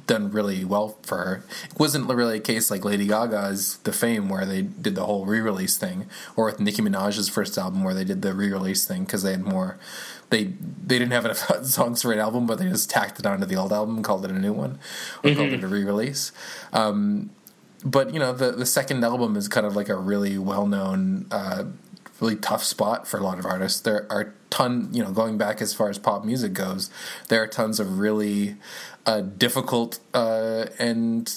[0.06, 1.44] done really well for her.
[1.64, 5.26] It wasn't really a case like Lady Gaga's The Fame where they did the whole
[5.26, 6.06] re-release thing,
[6.36, 9.42] or with Nicki Minaj's first album where they did the re-release thing because they had
[9.42, 9.78] more.
[10.30, 13.44] They they didn't have enough songs for an album, but they just tacked it onto
[13.44, 14.78] the old album called it a new one,
[15.22, 15.38] or mm-hmm.
[15.38, 16.32] called it a re-release.
[16.72, 17.30] Um,
[17.84, 21.26] but you know the the second album is kind of like a really well known.
[21.30, 21.64] Uh,
[22.20, 23.80] really tough spot for a lot of artists.
[23.80, 26.88] There are ton, you know, going back as far as pop music goes,
[27.28, 28.56] there are tons of really
[29.06, 31.32] uh, difficult uh, and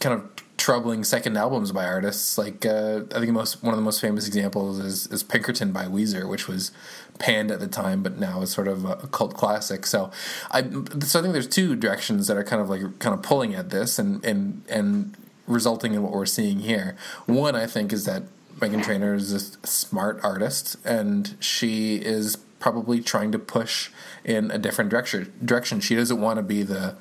[0.00, 0.28] kind of
[0.58, 2.36] troubling second albums by artists.
[2.36, 5.86] Like uh, I think most one of the most famous examples is, is Pinkerton by
[5.86, 6.72] Weezer, which was
[7.18, 9.86] panned at the time, but now is sort of a, cult classic.
[9.86, 10.10] So
[10.50, 10.62] I
[11.00, 13.70] so I think there's two directions that are kind of like kind of pulling at
[13.70, 16.96] this and and and resulting in what we're seeing here.
[17.26, 18.24] One I think is that
[18.58, 23.90] Meghan Trainor is a smart artist, and she is probably trying to push
[24.24, 25.32] in a different direction.
[25.44, 25.80] Direction.
[25.80, 26.96] She doesn't want to be the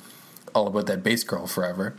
[0.53, 1.95] all about that bass girl forever.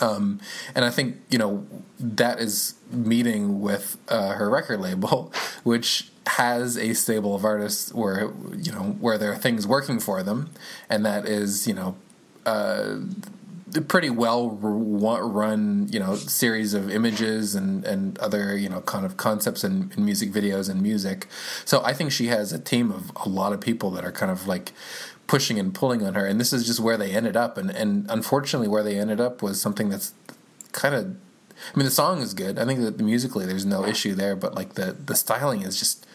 [0.00, 0.40] Um,
[0.74, 1.66] and I think you know
[1.98, 5.32] that is meeting with uh, her record label,
[5.62, 10.22] which has a stable of artists where you know where there are things working for
[10.22, 10.50] them,
[10.88, 11.96] and that is you know.
[12.46, 13.00] Uh,
[13.88, 19.16] pretty well run, you know, series of images and, and other, you know, kind of
[19.16, 21.26] concepts and, in music videos and music.
[21.64, 24.30] So I think she has a team of a lot of people that are kind
[24.32, 24.72] of like
[25.26, 26.26] pushing and pulling on her.
[26.26, 27.56] And this is just where they ended up.
[27.56, 30.12] And, and unfortunately, where they ended up was something that's
[30.72, 32.58] kind of, I mean, the song is good.
[32.58, 36.06] I think that musically there's no issue there, but like the, the styling is just,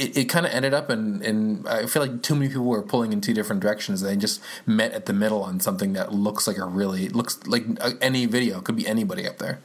[0.00, 2.82] it, it kind of ended up in, in I feel like too many people were
[2.82, 4.00] pulling in two different directions.
[4.00, 7.64] They just met at the middle on something that looks like a really looks like
[8.00, 8.58] any video.
[8.58, 9.60] It could be anybody up there.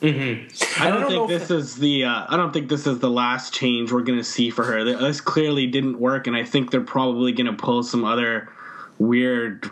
[0.00, 0.82] Mm-hmm.
[0.82, 2.04] I, don't, I don't think this is the.
[2.04, 4.82] Uh, I don't think this is the last change we're going to see for her.
[4.84, 8.50] This clearly didn't work, and I think they're probably going to pull some other
[8.98, 9.70] weird,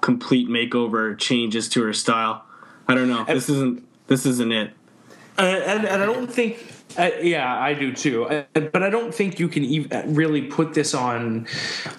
[0.00, 2.42] complete makeover changes to her style.
[2.88, 3.26] I don't know.
[3.28, 3.86] And, this isn't.
[4.06, 4.70] This isn't it.
[5.36, 6.56] And, and, and I don't think
[6.98, 8.24] uh, yeah, I do too.
[8.24, 11.46] Uh, but I don't think you can even uh, really put this on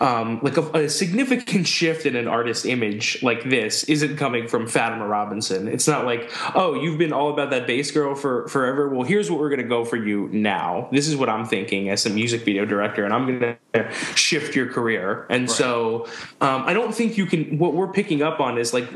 [0.02, 4.68] um, like a, a, significant shift in an artist image like this isn't coming from
[4.68, 5.68] Fatima Robinson.
[5.68, 8.90] It's not like, oh, you've been all about that bass girl for forever.
[8.90, 10.90] Well, here's what we're going to go for you now.
[10.92, 14.56] This is what I'm thinking as a music video director, and I'm going to shift
[14.56, 15.26] your career.
[15.30, 15.50] And right.
[15.50, 16.08] so
[16.42, 17.58] um, I don't think you can.
[17.58, 18.90] What we're picking up on is like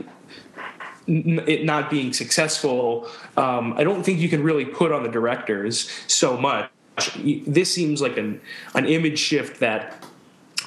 [1.08, 5.90] it not being successful, um, I don't think you can really put on the directors
[6.08, 6.70] so much.
[7.48, 8.42] This seems like an
[8.76, 10.04] an image shift that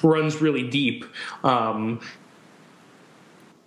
[0.03, 1.05] runs really deep,
[1.43, 2.01] um,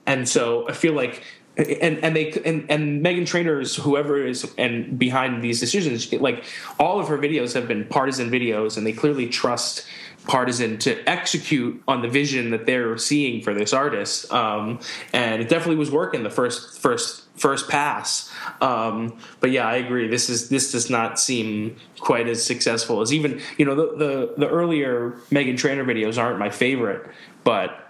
[0.06, 1.22] and so I feel like.
[1.56, 6.44] And and they and, and Meghan Trainor's whoever is and behind these decisions, like
[6.78, 9.84] all of her videos have been Partizan videos, and they clearly trust
[10.28, 14.30] Partizan to execute on the vision that they're seeing for this artist.
[14.30, 14.78] Um,
[15.12, 18.30] and it definitely was working the first first first pass.
[18.60, 20.06] Um, but yeah, I agree.
[20.06, 24.34] This is this does not seem quite as successful as even you know the the,
[24.36, 27.10] the earlier Meghan Trainor videos aren't my favorite,
[27.42, 27.84] but.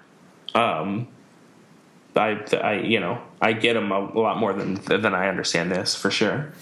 [0.54, 1.08] Um,
[2.16, 5.94] I, I, you know, I get them a, lot more than than I understand this
[5.94, 6.52] for sure.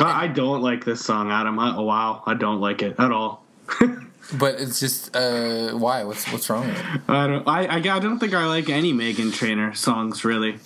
[0.00, 1.56] I don't like this song, Adam.
[1.58, 3.44] I, oh wow, I don't like it at all.
[4.32, 6.04] But it's just uh, why?
[6.04, 7.00] What's what's wrong with it?
[7.08, 7.46] I don't.
[7.46, 10.58] I, I, I don't think I like any Meghan Trainor songs really.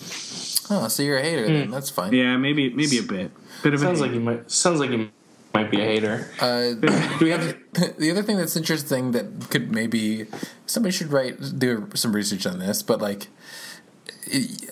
[0.69, 1.43] Oh, so you're a hater?
[1.43, 1.47] Mm.
[1.47, 1.65] Then.
[1.65, 1.71] Hmm.
[1.71, 2.13] That's fine.
[2.13, 3.31] Yeah, maybe maybe a bit.
[3.63, 4.49] Bit of sounds like you might.
[4.49, 5.09] Sounds like you
[5.53, 6.27] might be a hater.
[6.39, 7.57] Uh, do we have
[7.97, 10.27] the other thing that's interesting that could maybe
[10.65, 13.27] somebody should write do some research on this, but like.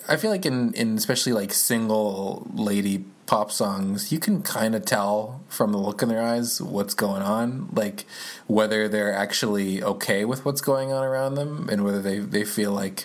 [0.08, 4.84] I feel like in, in especially like single lady pop songs, you can kind of
[4.86, 8.06] tell from the look in their eyes what's going on, like
[8.46, 12.72] whether they're actually okay with what's going on around them and whether they, they feel
[12.72, 13.04] like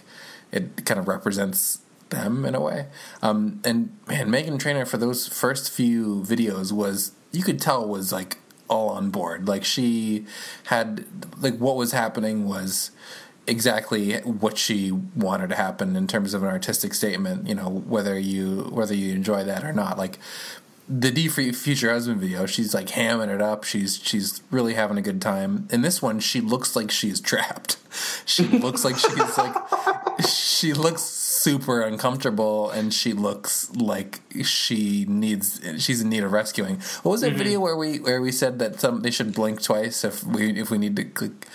[0.52, 2.88] it kind of represents them in a way.
[3.22, 8.14] Um, and man, Meghan Trainor for those first few videos was you could tell was
[8.14, 8.38] like
[8.70, 9.46] all on board.
[9.48, 10.26] Like she
[10.66, 11.06] had
[11.42, 12.92] like what was happening was
[13.48, 17.48] exactly what she wanted to happen in terms of an artistic statement.
[17.48, 19.98] You know, whether you whether you enjoy that or not.
[19.98, 20.20] Like
[20.90, 23.64] the Dear Future Husband video, she's like hamming it up.
[23.64, 25.68] She's she's really having a good time.
[25.72, 27.78] In this one, she looks like she's trapped.
[28.26, 29.56] She looks like she's like
[30.28, 36.78] she looks super uncomfortable and she looks like she needs she's in need of rescuing.
[37.04, 37.38] What was that mm-hmm.
[37.38, 40.70] video where we where we said that some they should blink twice if we if
[40.70, 41.48] we need to click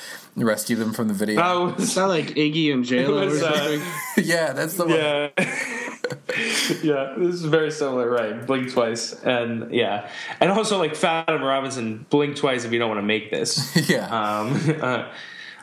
[0.44, 1.40] rescue them from the video.
[1.42, 3.80] Oh, it's not like Iggy and JLo or something.
[3.80, 3.84] Uh,
[4.16, 5.44] yeah, that's the yeah.
[6.82, 8.46] yeah, this is very similar, right?
[8.46, 12.98] Blink twice, and yeah, and also like Fatima Robinson, blink twice if you don't want
[12.98, 13.88] to make this.
[13.88, 14.06] yeah.
[14.06, 15.08] Um, uh,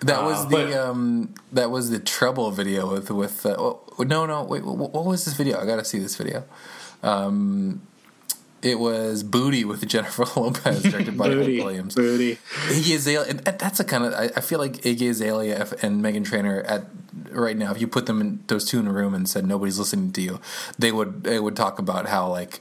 [0.02, 3.80] That was Uh, the but- um, that was the trouble video with with uh, oh,
[4.00, 5.60] no no wait what, what was this video?
[5.60, 6.44] I gotta see this video.
[7.04, 7.82] Um,
[8.62, 11.94] it was Booty with Jennifer Lopez, directed by Booty, Williams.
[11.96, 12.38] booty.
[12.68, 16.26] Iggy Azalea, and that's a kind of I, I feel like Iggy Azalea and Meghan
[16.26, 16.86] Trainor at
[17.32, 17.72] right now.
[17.72, 20.22] If you put them in those two in a room and said nobody's listening to
[20.22, 20.40] you,
[20.80, 22.60] they would they would talk about how like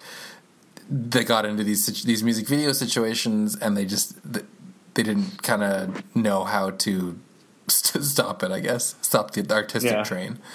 [0.90, 4.14] they got into these these music video situations and they just
[4.94, 7.18] they didn't kind of know how to
[7.68, 8.50] st- stop it.
[8.50, 10.02] I guess stop the artistic Yeah.
[10.04, 10.38] train.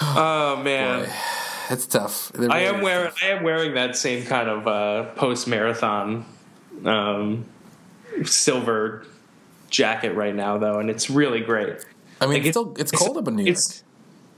[0.00, 1.04] Oh man.
[1.04, 1.12] Boy,
[1.70, 2.30] it's tough.
[2.34, 3.18] It I am wearing tough.
[3.22, 6.26] I am wearing that same kind of uh, post marathon
[6.84, 7.46] um,
[8.24, 9.06] silver
[9.70, 11.84] jacket right now though, and it's really great.
[12.20, 13.56] I mean, like, it's still it's cold up in New York.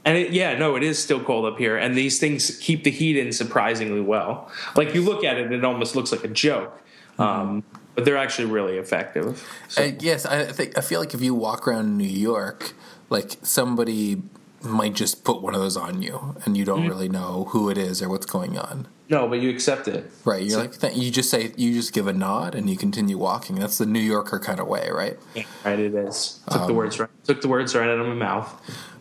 [0.05, 2.91] And it, yeah, no, it is still cold up here, and these things keep the
[2.91, 4.51] heat in surprisingly well.
[4.77, 6.81] Like you look at it, it almost looks like a joke,
[7.19, 7.63] um,
[7.99, 9.44] but they're actually really effective.
[9.66, 12.74] So, I, yes, I think I feel like if you walk around New York,
[13.11, 14.22] like somebody
[14.62, 16.76] might just put one of those on you, and you Mm-hmm.
[16.76, 18.86] don't really know who it is or what's going on.
[19.09, 20.09] no, but you accept it.
[20.24, 20.42] Right?
[20.42, 23.18] You're So- like th- you just say you just give a nod and you continue
[23.18, 23.57] walking.
[23.57, 25.18] That's the New Yorker kind of way, right?
[25.64, 26.38] Right, it is.
[26.53, 27.09] Took Um, the words right.
[27.24, 28.49] Took the words right out of my mouth.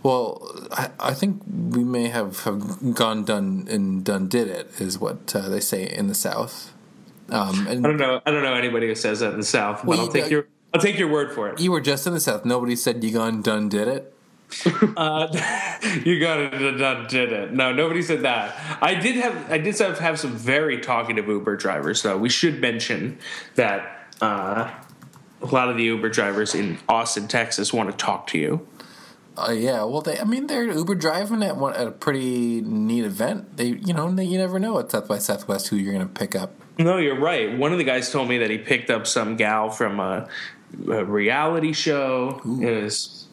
[0.02, 0.28] Well,
[0.72, 1.42] I, I think
[1.78, 5.86] we may have, have gone done and done did it is what uh, they say
[5.88, 6.74] in the South.
[7.30, 8.22] Um, and I don't know.
[8.26, 10.24] I don't know anybody who says that in the South, but Well, I'll you take
[10.24, 11.60] got- your I'll take your word for it.
[11.60, 12.46] you were just in the South.
[12.46, 14.14] Nobody said you gone done did it.
[14.96, 15.28] Uh,
[16.06, 16.52] you got it.
[16.58, 17.54] Did, did it?
[17.54, 18.56] No, nobody said that.
[18.82, 19.52] I did have.
[19.52, 22.18] I did have, have some very talkative Uber drivers, though.
[22.18, 23.18] We should mention
[23.56, 24.72] that uh,
[25.42, 28.66] a lot of the Uber drivers in Austin, Texas, want to talk to you.
[29.38, 30.18] Uh, yeah, well, they.
[30.20, 33.58] I mean, they're Uber driving at one at a pretty neat event.
[33.58, 36.14] They, you know, they, you never know at South by Southwest who you're going to
[36.14, 36.54] pick up.
[36.80, 37.58] No, you're right.
[37.58, 40.28] One of the guys told me that he picked up some gal from a,
[40.88, 42.42] a reality show.
[42.46, 43.26] It was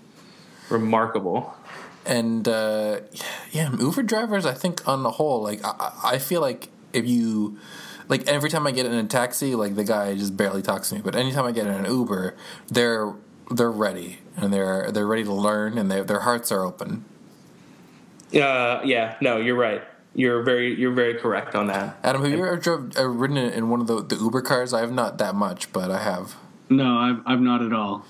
[0.70, 1.54] remarkable.
[2.06, 3.00] And uh,
[3.50, 4.46] yeah, Uber drivers.
[4.46, 7.58] I think on the whole, like I, I feel like if you,
[8.08, 10.96] like every time I get in a taxi, like the guy just barely talks to
[10.96, 11.00] me.
[11.02, 12.34] But anytime I get in an Uber,
[12.68, 13.12] they're
[13.50, 17.04] they're ready and they're they're ready to learn and their their hearts are open.
[18.34, 19.82] Uh, yeah, no, you're right.
[20.14, 21.98] You're very you're very correct on that.
[22.04, 24.72] Adam, have you ever drove, uh, ridden in in one of the, the Uber cars?
[24.72, 26.36] I have not that much, but I have.
[26.68, 28.04] No, I've, I've not at all.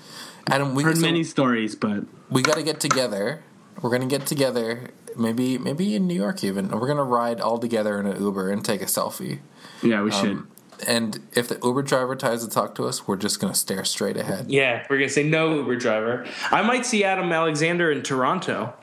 [0.47, 3.43] Adam, we Heard so- many stories, but we got to get together.
[3.81, 6.69] We're gonna get together, maybe maybe in New York even.
[6.69, 9.39] We're gonna ride all together in an Uber and take a selfie.
[9.83, 10.43] yeah, we should.
[10.87, 14.17] And if the Uber driver tries to talk to us, we're just gonna stare straight
[14.17, 14.49] ahead.
[14.49, 16.25] Yeah, we're gonna say no Uber driver.
[16.51, 18.73] I might see Adam Alexander in Toronto.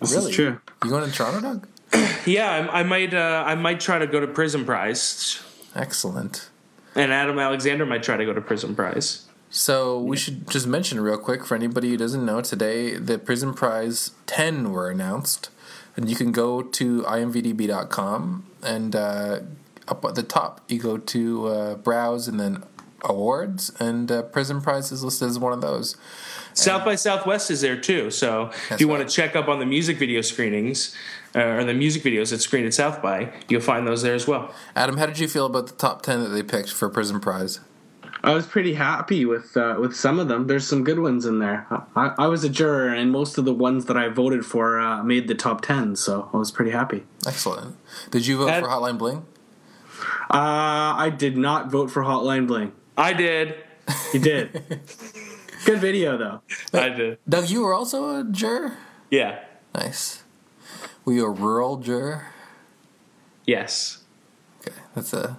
[0.00, 0.30] This really?
[0.30, 0.60] is true.
[0.84, 1.68] You going to Toronto, Doug?
[2.24, 3.12] Yeah, I, I might.
[3.14, 5.42] Uh, I might try to go to Prism Prize,
[5.74, 6.48] Excellent.
[6.94, 9.26] and Adam Alexander might try to go to Prism Prize.
[9.50, 13.52] So we should just mention real quick for anybody who doesn't know today, the Prism
[13.54, 15.50] Prize 10 were announced.
[15.94, 19.40] And you can go to imvdb.com and uh,
[19.88, 22.62] up at the top, you go to uh, browse and then
[23.04, 25.96] awards, and uh, Prison Prize is listed as one of those.
[26.54, 28.10] South by Southwest is there too.
[28.10, 30.94] So if you want to check up on the music video screenings
[31.34, 34.26] uh, or the music videos that screen at South by, you'll find those there as
[34.26, 34.54] well.
[34.76, 37.60] Adam, how did you feel about the top 10 that they picked for Prism Prize?
[38.24, 40.46] I was pretty happy with uh, with some of them.
[40.46, 41.66] There's some good ones in there.
[41.96, 45.02] I, I was a juror, and most of the ones that I voted for uh,
[45.02, 47.02] made the top ten, so I was pretty happy.
[47.26, 47.76] Excellent.
[48.12, 49.26] Did you vote Ed- for Hotline Bling?
[50.30, 52.72] Uh, I did not vote for Hotline Bling.
[52.96, 53.56] I did.
[54.14, 54.62] You did.
[55.64, 56.42] good video though.
[56.72, 57.18] I did.
[57.28, 58.76] Doug, you were also a juror?
[59.10, 59.40] Yeah.
[59.74, 60.21] Nice.
[61.04, 62.26] Were you a rural juror?
[63.46, 64.02] Yes.
[64.60, 65.36] Okay, that's a,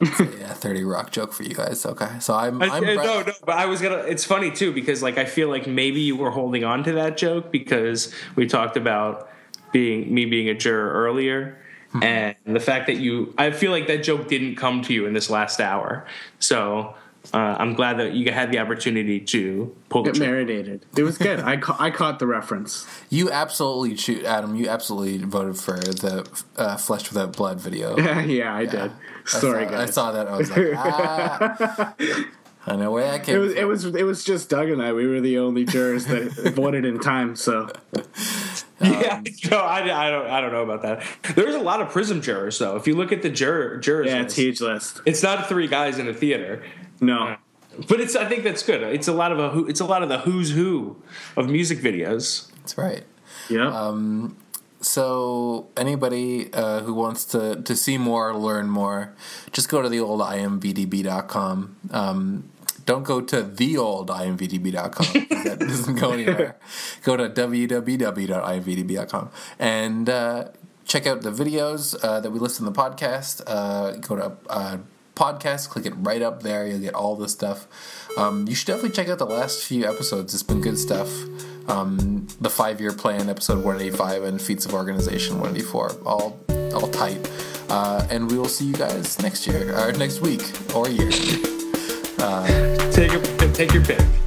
[0.00, 1.86] that's a yeah, thirty rock joke for you guys.
[1.86, 3.98] Okay, so I'm I, I'm uh, Brett- no, no, but I was gonna.
[3.98, 7.16] It's funny too because like I feel like maybe you were holding on to that
[7.16, 9.30] joke because we talked about
[9.72, 11.56] being me being a juror earlier,
[11.92, 12.02] Hmm.
[12.02, 13.32] and the fact that you.
[13.38, 16.04] I feel like that joke didn't come to you in this last hour,
[16.40, 16.94] so
[17.32, 20.84] uh, I'm glad that you had the opportunity to pull It marinated.
[20.96, 21.40] It was good.
[21.40, 22.86] I ca- I caught the reference.
[23.10, 24.54] You absolutely shoot, Adam.
[24.56, 27.96] You absolutely voted for the uh, "Flesh Without Blood" video.
[28.20, 28.92] yeah, I did.
[29.24, 30.28] Sorry, I saw, I saw that.
[30.28, 31.94] I was like, ah,
[32.66, 33.62] I know where that came It was from.
[33.62, 34.92] it was it was just Doug and I.
[34.92, 37.36] We were the only jurors that voted in time.
[37.36, 37.70] So
[38.80, 40.26] Yeah, no, I, I don't.
[40.26, 41.04] I don't know about that.
[41.36, 42.76] There's a lot of Prism jurors though.
[42.76, 45.00] If you look at the juror jurors, yeah, list, it's huge list.
[45.06, 46.62] it's not three guys in a theater.
[47.00, 47.36] No,
[47.88, 48.82] But it's I think that's good.
[48.82, 50.96] It's a lot of a who it's a lot of the who's who
[51.36, 52.50] of music videos.
[52.58, 53.04] That's right.
[53.48, 53.90] yeah.
[54.80, 59.14] So anybody uh, who wants to, to see more, learn more,
[59.50, 61.76] just go to the old imvdb.com.
[61.90, 62.50] Um,
[62.86, 65.26] Don't go to the old imvdb.com.
[65.44, 66.56] that doesn't go anywhere.
[67.02, 70.48] go to www.imvdb.com and uh,
[70.84, 73.42] check out the videos uh, that we list in the podcast.
[73.46, 74.78] Uh, go to uh,
[75.14, 76.66] podcast, click it right up there.
[76.66, 77.66] You'll get all the stuff.
[78.16, 80.34] Um, you should definitely check out the last few episodes.
[80.34, 81.08] It's been good stuff.
[81.68, 85.92] Um, the five year plan, episode 185, and feats of organization 184.
[86.04, 86.38] All,
[86.74, 87.28] all tight.
[87.70, 90.42] Uh, and we will see you guys next year, or next week,
[90.74, 91.53] or year.
[92.92, 93.22] take, your,
[93.52, 94.23] take your pick.